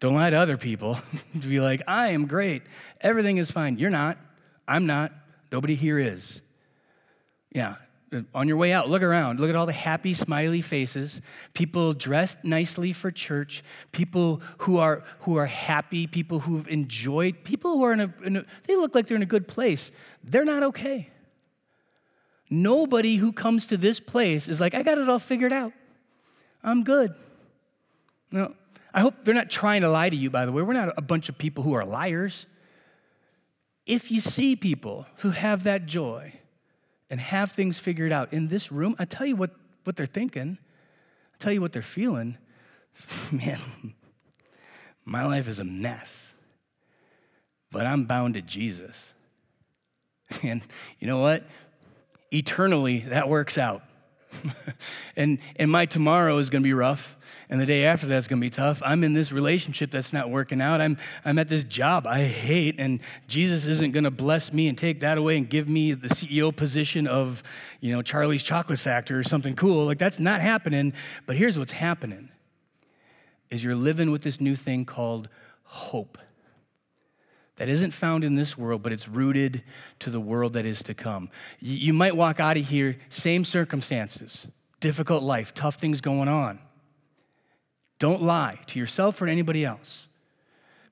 Don't 0.00 0.14
lie 0.14 0.30
to 0.30 0.36
other 0.36 0.56
people 0.56 1.00
to 1.40 1.46
be 1.46 1.60
like, 1.60 1.82
I 1.88 2.10
am 2.10 2.26
great. 2.26 2.62
Everything 3.00 3.38
is 3.38 3.50
fine. 3.50 3.78
You're 3.78 3.90
not. 3.90 4.18
I'm 4.66 4.86
not. 4.86 5.12
Nobody 5.50 5.74
here 5.74 5.98
is. 5.98 6.40
Yeah. 7.50 7.76
On 8.34 8.48
your 8.48 8.56
way 8.56 8.72
out, 8.72 8.88
look 8.88 9.02
around. 9.02 9.38
Look 9.38 9.50
at 9.50 9.56
all 9.56 9.66
the 9.66 9.72
happy, 9.72 10.14
smiley 10.14 10.62
faces. 10.62 11.20
People 11.52 11.92
dressed 11.92 12.42
nicely 12.42 12.94
for 12.94 13.10
church. 13.10 13.62
People 13.92 14.40
who 14.58 14.78
are 14.78 15.04
who 15.20 15.36
are 15.36 15.44
happy. 15.44 16.06
People 16.06 16.40
who've 16.40 16.66
enjoyed. 16.68 17.44
People 17.44 17.72
who 17.72 17.84
are 17.84 17.92
in 17.92 18.00
a, 18.00 18.14
in 18.24 18.36
a 18.38 18.44
they 18.66 18.76
look 18.76 18.94
like 18.94 19.08
they're 19.08 19.16
in 19.16 19.22
a 19.22 19.26
good 19.26 19.46
place. 19.46 19.90
They're 20.24 20.46
not 20.46 20.62
okay. 20.62 21.10
Nobody 22.48 23.16
who 23.16 23.32
comes 23.32 23.66
to 23.66 23.76
this 23.76 24.00
place 24.00 24.48
is 24.48 24.58
like, 24.58 24.72
I 24.74 24.82
got 24.82 24.96
it 24.96 25.08
all 25.08 25.18
figured 25.18 25.52
out. 25.52 25.72
I'm 26.68 26.84
good. 26.84 27.14
No, 28.30 28.54
I 28.92 29.00
hope 29.00 29.14
they're 29.24 29.34
not 29.34 29.48
trying 29.48 29.80
to 29.82 29.88
lie 29.88 30.10
to 30.10 30.16
you, 30.16 30.28
by 30.28 30.44
the 30.44 30.52
way. 30.52 30.62
We're 30.62 30.74
not 30.74 30.92
a 30.98 31.02
bunch 31.02 31.30
of 31.30 31.38
people 31.38 31.64
who 31.64 31.72
are 31.72 31.84
liars. 31.84 32.44
If 33.86 34.10
you 34.10 34.20
see 34.20 34.54
people 34.54 35.06
who 35.18 35.30
have 35.30 35.64
that 35.64 35.86
joy 35.86 36.34
and 37.08 37.18
have 37.18 37.52
things 37.52 37.78
figured 37.78 38.12
out 38.12 38.34
in 38.34 38.48
this 38.48 38.70
room, 38.70 38.94
I 38.98 39.06
tell 39.06 39.26
you 39.26 39.34
what, 39.34 39.52
what 39.84 39.96
they're 39.96 40.04
thinking, 40.04 40.58
I 40.60 41.36
tell 41.42 41.52
you 41.54 41.62
what 41.62 41.72
they're 41.72 41.80
feeling. 41.80 42.36
Man, 43.32 43.60
my 45.06 45.24
life 45.24 45.48
is 45.48 45.60
a 45.60 45.64
mess, 45.64 46.34
but 47.72 47.86
I'm 47.86 48.04
bound 48.04 48.34
to 48.34 48.42
Jesus. 48.42 48.96
And 50.42 50.60
you 50.98 51.06
know 51.06 51.20
what? 51.20 51.44
Eternally, 52.30 53.06
that 53.08 53.30
works 53.30 53.56
out. 53.56 53.87
and, 55.16 55.38
and 55.56 55.70
my 55.70 55.86
tomorrow 55.86 56.38
is 56.38 56.50
going 56.50 56.62
to 56.62 56.66
be 56.66 56.74
rough 56.74 57.16
and 57.50 57.60
the 57.60 57.66
day 57.66 57.84
after 57.84 58.06
that's 58.06 58.26
going 58.26 58.40
to 58.40 58.44
be 58.44 58.50
tough. 58.50 58.82
I'm 58.84 59.02
in 59.04 59.14
this 59.14 59.32
relationship 59.32 59.90
that's 59.90 60.12
not 60.12 60.30
working 60.30 60.60
out. 60.60 60.80
I'm, 60.80 60.98
I'm 61.24 61.38
at 61.38 61.48
this 61.48 61.64
job 61.64 62.06
i 62.06 62.24
hate 62.24 62.76
and 62.78 63.00
jesus 63.26 63.64
isn't 63.64 63.92
going 63.92 64.04
to 64.04 64.10
bless 64.10 64.52
me 64.52 64.68
and 64.68 64.76
take 64.76 65.00
that 65.00 65.18
away 65.18 65.36
and 65.36 65.48
give 65.48 65.68
me 65.68 65.92
the 65.92 66.08
ceo 66.08 66.54
position 66.54 67.06
of 67.06 67.42
you 67.80 67.92
know 67.92 68.02
charlie's 68.02 68.42
chocolate 68.42 68.78
factory 68.78 69.18
or 69.18 69.22
something 69.22 69.54
cool. 69.56 69.86
Like 69.86 69.98
that's 69.98 70.18
not 70.18 70.40
happening. 70.40 70.92
But 71.26 71.36
here's 71.36 71.58
what's 71.58 71.72
happening 71.72 72.28
is 73.50 73.64
you're 73.64 73.74
living 73.74 74.10
with 74.10 74.22
this 74.22 74.40
new 74.40 74.56
thing 74.56 74.84
called 74.84 75.28
hope 75.64 76.18
that 77.58 77.68
isn't 77.68 77.90
found 77.90 78.24
in 78.24 78.36
this 78.36 78.56
world, 78.56 78.82
but 78.82 78.92
it's 78.92 79.08
rooted 79.08 79.62
to 79.98 80.10
the 80.10 80.20
world 80.20 80.52
that 80.52 80.64
is 80.64 80.82
to 80.84 80.94
come. 80.94 81.28
You 81.60 81.92
might 81.92 82.16
walk 82.16 82.38
out 82.40 82.56
of 82.56 82.64
here, 82.64 82.96
same 83.10 83.44
circumstances, 83.44 84.46
difficult 84.80 85.24
life, 85.24 85.52
tough 85.54 85.74
things 85.74 86.00
going 86.00 86.28
on. 86.28 86.60
Don't 87.98 88.22
lie 88.22 88.60
to 88.68 88.78
yourself 88.78 89.20
or 89.20 89.26
anybody 89.26 89.64
else. 89.64 90.06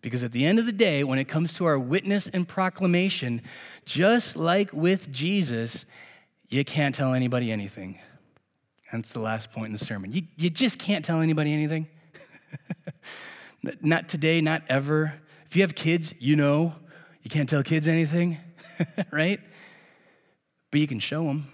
Because 0.03 0.25
at 0.25 0.33
the 0.33 0.45
end 0.45 0.59
of 0.59 0.67
the 0.67 0.73
day, 0.73 1.05
when 1.05 1.21
it 1.21 1.27
comes 1.27 1.55
to 1.55 1.65
our 1.65 1.79
witness 1.79 2.29
and 2.29 2.47
proclamation, 2.47 3.43
just 3.85 4.37
like 4.37 4.73
with 4.73 5.11
Jesus, 5.13 5.85
you 6.49 6.65
can't 6.65 6.95
tell 6.95 7.15
anybody 7.15 7.53
anything. 7.53 7.99
That's 8.93 9.13
the 9.13 9.21
last 9.21 9.53
point 9.53 9.67
in 9.67 9.73
the 9.73 9.85
sermon. 9.85 10.13
You, 10.13 10.23
you 10.37 10.51
just 10.51 10.79
can't 10.79 11.05
tell 11.05 11.21
anybody 11.21 11.53
anything. 11.53 11.87
not 13.81 14.09
today, 14.09 14.41
not 14.41 14.63
ever. 14.69 15.15
If 15.57 15.61
you 15.61 15.63
have 15.63 15.75
kids, 15.75 16.13
you 16.19 16.37
know 16.37 16.75
you 17.23 17.31
can't 17.31 17.49
tell 17.49 17.63
kids 17.63 17.89
anything, 17.89 18.37
right? 19.11 19.41
But 20.71 20.81
you 20.81 20.87
can 20.87 20.99
show 20.99 21.25
them. 21.25 21.51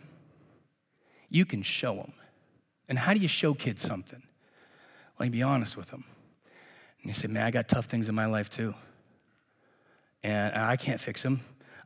You 1.29 1.47
can 1.47 1.63
show 1.63 1.95
them. 1.95 2.13
And 2.89 2.99
how 2.99 3.15
do 3.15 3.21
you 3.21 3.29
show 3.29 3.55
kids 3.55 3.81
something? 3.81 4.21
Let 5.21 5.27
me 5.27 5.29
be 5.31 5.45
honest 5.45 5.77
with 5.77 5.87
them. 5.87 6.03
And 7.01 7.11
you 7.11 7.15
say, 7.15 7.29
man, 7.29 7.45
I 7.45 7.53
got 7.53 7.69
tough 7.69 7.85
things 7.85 8.09
in 8.09 8.17
my 8.17 8.27
life 8.27 8.51
too. 8.51 8.75
And 10.25 10.53
I 10.53 10.77
can't 10.77 11.01
fix 11.01 11.23
them. 11.23 11.43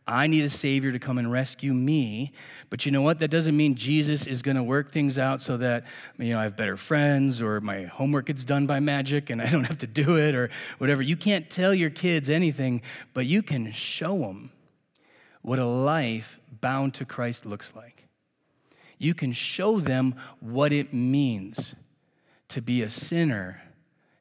I 0.08 0.28
need 0.28 0.44
a 0.44 0.50
Savior 0.50 0.92
to 0.92 0.98
come 1.00 1.18
and 1.18 1.30
rescue 1.30 1.74
me. 1.74 2.32
But 2.70 2.86
you 2.86 2.92
know 2.92 3.02
what? 3.02 3.18
That 3.18 3.28
doesn't 3.28 3.56
mean 3.56 3.74
Jesus 3.74 4.26
is 4.26 4.40
going 4.40 4.56
to 4.56 4.62
work 4.62 4.92
things 4.92 5.18
out 5.18 5.42
so 5.42 5.56
that 5.56 5.84
you 6.18 6.30
know 6.30 6.38
I 6.38 6.44
have 6.44 6.56
better 6.56 6.76
friends 6.76 7.40
or 7.40 7.60
my 7.60 7.84
homework 7.84 8.26
gets 8.26 8.44
done 8.44 8.66
by 8.66 8.78
magic 8.78 9.30
and 9.30 9.42
I 9.42 9.50
don't 9.50 9.64
have 9.64 9.78
to 9.78 9.86
do 9.86 10.16
it 10.16 10.34
or 10.34 10.50
whatever. 10.78 11.02
You 11.02 11.16
can't 11.16 11.50
tell 11.50 11.74
your 11.74 11.90
kids 11.90 12.30
anything, 12.30 12.82
but 13.14 13.26
you 13.26 13.42
can 13.42 13.72
show 13.72 14.16
them 14.18 14.50
what 15.42 15.58
a 15.58 15.66
life 15.66 16.38
bound 16.60 16.94
to 16.94 17.04
Christ 17.04 17.44
looks 17.44 17.72
like. 17.74 18.04
You 18.98 19.12
can 19.12 19.32
show 19.32 19.80
them 19.80 20.14
what 20.40 20.72
it 20.72 20.94
means 20.94 21.74
to 22.48 22.62
be 22.62 22.82
a 22.82 22.90
sinner 22.90 23.60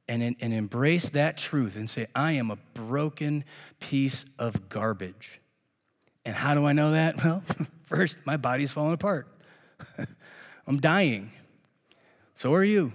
and, 0.07 0.35
and 0.39 0.53
embrace 0.53 1.09
that 1.09 1.37
truth 1.37 1.75
and 1.75 1.89
say, 1.89 2.07
I 2.15 2.33
am 2.33 2.51
a 2.51 2.57
broken 2.73 3.43
piece 3.79 4.25
of 4.37 4.69
garbage 4.69 5.41
and 6.25 6.35
how 6.35 6.53
do 6.53 6.65
I 6.65 6.73
know 6.73 6.91
that? 6.91 7.15
Well, 7.23 7.43
first, 7.85 8.17
my 8.25 8.35
body's 8.35 8.71
falling 8.71 8.93
apart. 8.93 9.27
I'm 10.67 10.79
dying. 10.79 11.31
So 12.35 12.53
are 12.53 12.63
you. 12.63 12.91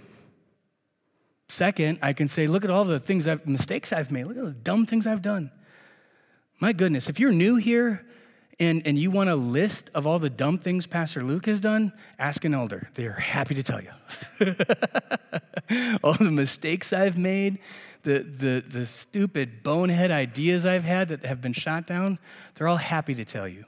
Second, 1.47 1.99
I 2.01 2.13
can 2.13 2.27
say, 2.27 2.47
look 2.47 2.63
at 2.63 2.69
all 2.69 2.85
the 2.85 2.99
things 2.99 3.27
I've 3.27 3.45
mistakes 3.47 3.91
I've 3.91 4.11
made. 4.11 4.25
Look 4.25 4.37
at 4.37 4.43
the 4.43 4.51
dumb 4.51 4.85
things 4.85 5.07
I've 5.07 5.21
done. 5.21 5.51
My 6.59 6.73
goodness, 6.73 7.09
if 7.09 7.19
you're 7.19 7.31
new 7.31 7.55
here 7.55 8.05
and, 8.59 8.85
and 8.85 8.97
you 8.97 9.11
want 9.11 9.29
a 9.29 9.35
list 9.35 9.89
of 9.95 10.05
all 10.05 10.19
the 10.19 10.29
dumb 10.29 10.59
things 10.59 10.85
Pastor 10.85 11.23
Luke 11.23 11.47
has 11.47 11.59
done, 11.59 11.91
ask 12.19 12.45
an 12.45 12.53
elder. 12.53 12.89
They're 12.93 13.13
happy 13.13 13.55
to 13.55 13.63
tell 13.63 13.81
you. 13.81 13.91
all 16.03 16.13
the 16.13 16.31
mistakes 16.31 16.93
I've 16.93 17.17
made, 17.17 17.59
the, 18.03 18.19
the, 18.19 18.63
the 18.67 18.85
stupid 18.85 19.63
bonehead 19.63 20.11
ideas 20.11 20.65
I've 20.65 20.83
had 20.83 21.09
that 21.09 21.25
have 21.25 21.41
been 21.41 21.53
shot 21.53 21.87
down, 21.87 22.19
they're 22.55 22.67
all 22.67 22.77
happy 22.77 23.15
to 23.15 23.25
tell 23.25 23.47
you. 23.47 23.65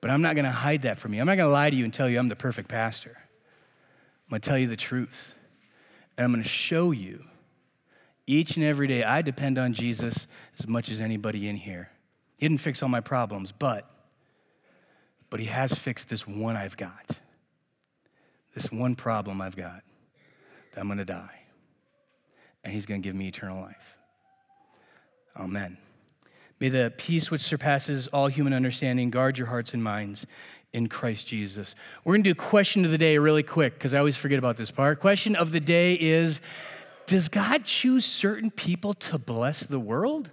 But 0.00 0.10
I'm 0.10 0.22
not 0.22 0.34
going 0.34 0.44
to 0.44 0.50
hide 0.50 0.82
that 0.82 0.98
from 0.98 1.14
you. 1.14 1.20
I'm 1.20 1.26
not 1.26 1.36
going 1.36 1.48
to 1.48 1.52
lie 1.52 1.70
to 1.70 1.76
you 1.76 1.84
and 1.84 1.92
tell 1.92 2.08
you 2.08 2.18
I'm 2.18 2.28
the 2.28 2.36
perfect 2.36 2.68
pastor. 2.68 3.16
I'm 3.16 4.30
going 4.30 4.40
to 4.40 4.48
tell 4.48 4.58
you 4.58 4.66
the 4.66 4.76
truth. 4.76 5.34
And 6.16 6.24
I'm 6.24 6.32
going 6.32 6.42
to 6.42 6.48
show 6.48 6.90
you 6.90 7.24
each 8.26 8.56
and 8.56 8.64
every 8.64 8.86
day 8.86 9.04
I 9.04 9.22
depend 9.22 9.58
on 9.58 9.74
Jesus 9.74 10.26
as 10.58 10.66
much 10.66 10.88
as 10.88 11.00
anybody 11.00 11.48
in 11.48 11.56
here. 11.56 11.90
He 12.36 12.48
didn't 12.48 12.60
fix 12.60 12.82
all 12.82 12.88
my 12.88 13.00
problems, 13.00 13.52
but 13.52 13.90
but 15.30 15.40
he 15.40 15.46
has 15.46 15.74
fixed 15.74 16.08
this 16.08 16.28
one 16.28 16.56
I've 16.56 16.76
got. 16.76 17.10
This 18.54 18.70
one 18.70 18.94
problem 18.94 19.40
I've 19.40 19.56
got 19.56 19.82
that 20.72 20.80
I'm 20.80 20.86
going 20.86 20.98
to 20.98 21.04
die 21.04 21.43
and 22.64 22.72
he's 22.72 22.86
going 22.86 23.00
to 23.00 23.06
give 23.06 23.14
me 23.14 23.28
eternal 23.28 23.60
life. 23.60 23.96
Amen. 25.36 25.76
May 26.60 26.68
the 26.68 26.92
peace 26.96 27.30
which 27.30 27.42
surpasses 27.42 28.08
all 28.08 28.26
human 28.26 28.52
understanding 28.52 29.10
guard 29.10 29.36
your 29.36 29.46
hearts 29.46 29.74
and 29.74 29.82
minds 29.82 30.26
in 30.72 30.88
Christ 30.88 31.26
Jesus. 31.26 31.74
We're 32.04 32.14
going 32.14 32.24
to 32.24 32.30
do 32.30 32.34
question 32.34 32.84
of 32.84 32.90
the 32.90 32.98
day 32.98 33.18
really 33.18 33.42
quick 33.42 33.74
because 33.74 33.94
I 33.94 33.98
always 33.98 34.16
forget 34.16 34.38
about 34.38 34.56
this 34.56 34.70
part. 34.70 35.00
Question 35.00 35.36
of 35.36 35.52
the 35.52 35.60
day 35.60 35.94
is 35.94 36.40
Does 37.06 37.28
God 37.28 37.64
choose 37.64 38.04
certain 38.04 38.50
people 38.50 38.94
to 38.94 39.18
bless 39.18 39.64
the 39.64 39.78
world? 39.78 40.30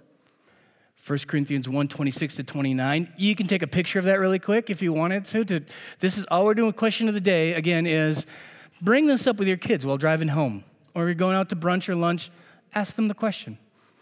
1 1.06 1.18
Corinthians 1.26 1.68
1 1.68 1.88
26 1.88 2.36
to 2.36 2.44
29. 2.44 3.12
You 3.16 3.34
can 3.34 3.48
take 3.48 3.62
a 3.62 3.66
picture 3.66 3.98
of 3.98 4.04
that 4.04 4.20
really 4.20 4.38
quick 4.38 4.70
if 4.70 4.80
you 4.80 4.92
wanted 4.92 5.24
to. 5.26 5.44
to 5.44 5.60
this 5.98 6.16
is 6.16 6.24
all 6.30 6.44
we're 6.44 6.54
doing. 6.54 6.72
Question 6.72 7.08
of 7.08 7.14
the 7.14 7.20
day, 7.20 7.54
again, 7.54 7.86
is 7.86 8.24
bring 8.80 9.06
this 9.06 9.26
up 9.26 9.36
with 9.36 9.48
your 9.48 9.56
kids 9.56 9.84
while 9.84 9.96
driving 9.96 10.28
home 10.28 10.64
or 10.94 11.06
you're 11.06 11.14
going 11.14 11.36
out 11.36 11.48
to 11.50 11.56
brunch 11.56 11.88
or 11.88 11.94
lunch. 11.94 12.30
Ask 12.74 12.96
them 12.96 13.08
the 13.08 13.14
question. 13.14 13.58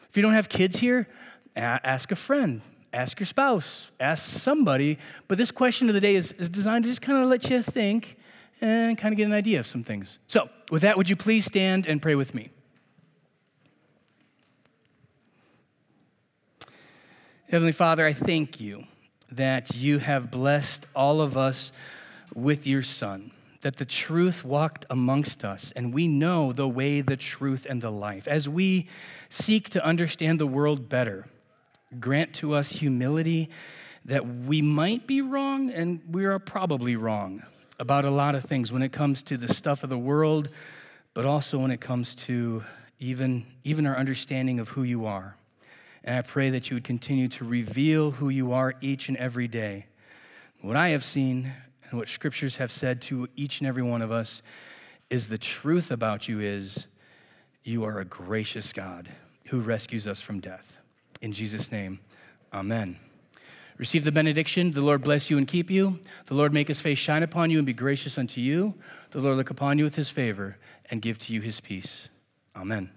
If 0.08 0.16
you 0.16 0.22
don't 0.22 0.32
have 0.32 0.48
kids 0.48 0.76
here, 0.76 1.08
ask 1.56 2.10
a 2.12 2.16
friend, 2.16 2.62
ask 2.92 3.18
your 3.20 3.26
spouse, 3.26 3.90
ask 4.00 4.24
somebody. 4.24 4.98
But 5.28 5.38
this 5.38 5.50
question 5.50 5.88
of 5.88 5.94
the 5.94 6.00
day 6.00 6.16
is, 6.16 6.32
is 6.32 6.48
designed 6.48 6.84
to 6.84 6.90
just 6.90 7.02
kind 7.02 7.22
of 7.22 7.28
let 7.28 7.48
you 7.48 7.62
think 7.62 8.16
and 8.60 8.98
kind 8.98 9.12
of 9.12 9.16
get 9.16 9.24
an 9.24 9.32
idea 9.32 9.60
of 9.60 9.66
some 9.66 9.84
things. 9.84 10.18
So, 10.26 10.48
with 10.70 10.82
that, 10.82 10.96
would 10.96 11.08
you 11.08 11.16
please 11.16 11.44
stand 11.44 11.86
and 11.86 12.00
pray 12.02 12.14
with 12.14 12.34
me? 12.34 12.50
Heavenly 17.50 17.72
Father, 17.72 18.06
I 18.06 18.12
thank 18.12 18.60
you 18.60 18.84
that 19.32 19.74
you 19.74 19.98
have 19.98 20.30
blessed 20.30 20.86
all 20.94 21.20
of 21.20 21.36
us 21.36 21.72
with 22.34 22.66
your 22.66 22.82
Son, 22.82 23.32
that 23.62 23.76
the 23.76 23.84
truth 23.84 24.44
walked 24.44 24.86
amongst 24.88 25.44
us, 25.44 25.72
and 25.76 25.92
we 25.92 26.08
know 26.08 26.52
the 26.52 26.68
way, 26.68 27.00
the 27.00 27.16
truth, 27.16 27.66
and 27.68 27.82
the 27.82 27.90
life. 27.90 28.26
As 28.26 28.48
we 28.48 28.88
seek 29.28 29.68
to 29.70 29.84
understand 29.84 30.40
the 30.40 30.46
world 30.46 30.88
better, 30.88 31.26
grant 31.98 32.34
to 32.34 32.54
us 32.54 32.70
humility 32.70 33.50
that 34.06 34.26
we 34.26 34.62
might 34.62 35.06
be 35.06 35.20
wrong, 35.20 35.70
and 35.70 36.00
we 36.10 36.24
are 36.24 36.38
probably 36.38 36.96
wrong 36.96 37.42
about 37.78 38.04
a 38.04 38.10
lot 38.10 38.34
of 38.34 38.44
things 38.44 38.72
when 38.72 38.82
it 38.82 38.92
comes 38.92 39.22
to 39.22 39.36
the 39.36 39.52
stuff 39.52 39.82
of 39.82 39.90
the 39.90 39.98
world, 39.98 40.48
but 41.12 41.26
also 41.26 41.58
when 41.58 41.70
it 41.70 41.80
comes 41.80 42.14
to 42.14 42.62
even, 42.98 43.44
even 43.64 43.86
our 43.86 43.96
understanding 43.96 44.58
of 44.58 44.68
who 44.68 44.82
you 44.82 45.06
are. 45.06 45.36
And 46.04 46.16
I 46.16 46.22
pray 46.22 46.50
that 46.50 46.70
you 46.70 46.76
would 46.76 46.84
continue 46.84 47.28
to 47.28 47.44
reveal 47.44 48.10
who 48.10 48.30
you 48.30 48.52
are 48.52 48.74
each 48.80 49.08
and 49.08 49.16
every 49.18 49.48
day. 49.48 49.86
What 50.62 50.76
I 50.76 50.90
have 50.90 51.04
seen 51.04 51.52
and 51.90 51.98
what 51.98 52.08
scriptures 52.08 52.56
have 52.56 52.72
said 52.72 53.02
to 53.02 53.28
each 53.36 53.60
and 53.60 53.68
every 53.68 53.82
one 53.82 54.02
of 54.02 54.12
us 54.12 54.42
is 55.10 55.26
the 55.26 55.38
truth 55.38 55.90
about 55.90 56.28
you 56.28 56.40
is 56.40 56.86
you 57.64 57.84
are 57.84 57.98
a 57.98 58.04
gracious 58.04 58.72
God 58.72 59.08
who 59.46 59.60
rescues 59.60 60.06
us 60.06 60.20
from 60.20 60.40
death. 60.40 60.78
In 61.20 61.32
Jesus' 61.32 61.72
name, 61.72 61.98
amen. 62.54 62.96
Receive 63.76 64.04
the 64.04 64.12
benediction. 64.12 64.70
The 64.70 64.82
Lord 64.82 65.02
bless 65.02 65.30
you 65.30 65.38
and 65.38 65.48
keep 65.48 65.70
you. 65.70 65.98
The 66.26 66.34
Lord 66.34 66.52
make 66.52 66.68
his 66.68 66.80
face 66.80 66.98
shine 66.98 67.22
upon 67.22 67.50
you 67.50 67.58
and 67.58 67.66
be 67.66 67.72
gracious 67.72 68.18
unto 68.18 68.40
you. 68.40 68.74
The 69.10 69.20
Lord 69.20 69.36
look 69.36 69.50
upon 69.50 69.78
you 69.78 69.84
with 69.84 69.94
his 69.94 70.08
favor 70.08 70.58
and 70.90 71.02
give 71.02 71.18
to 71.20 71.32
you 71.32 71.40
his 71.40 71.60
peace. 71.60 72.08
Amen. 72.54 72.90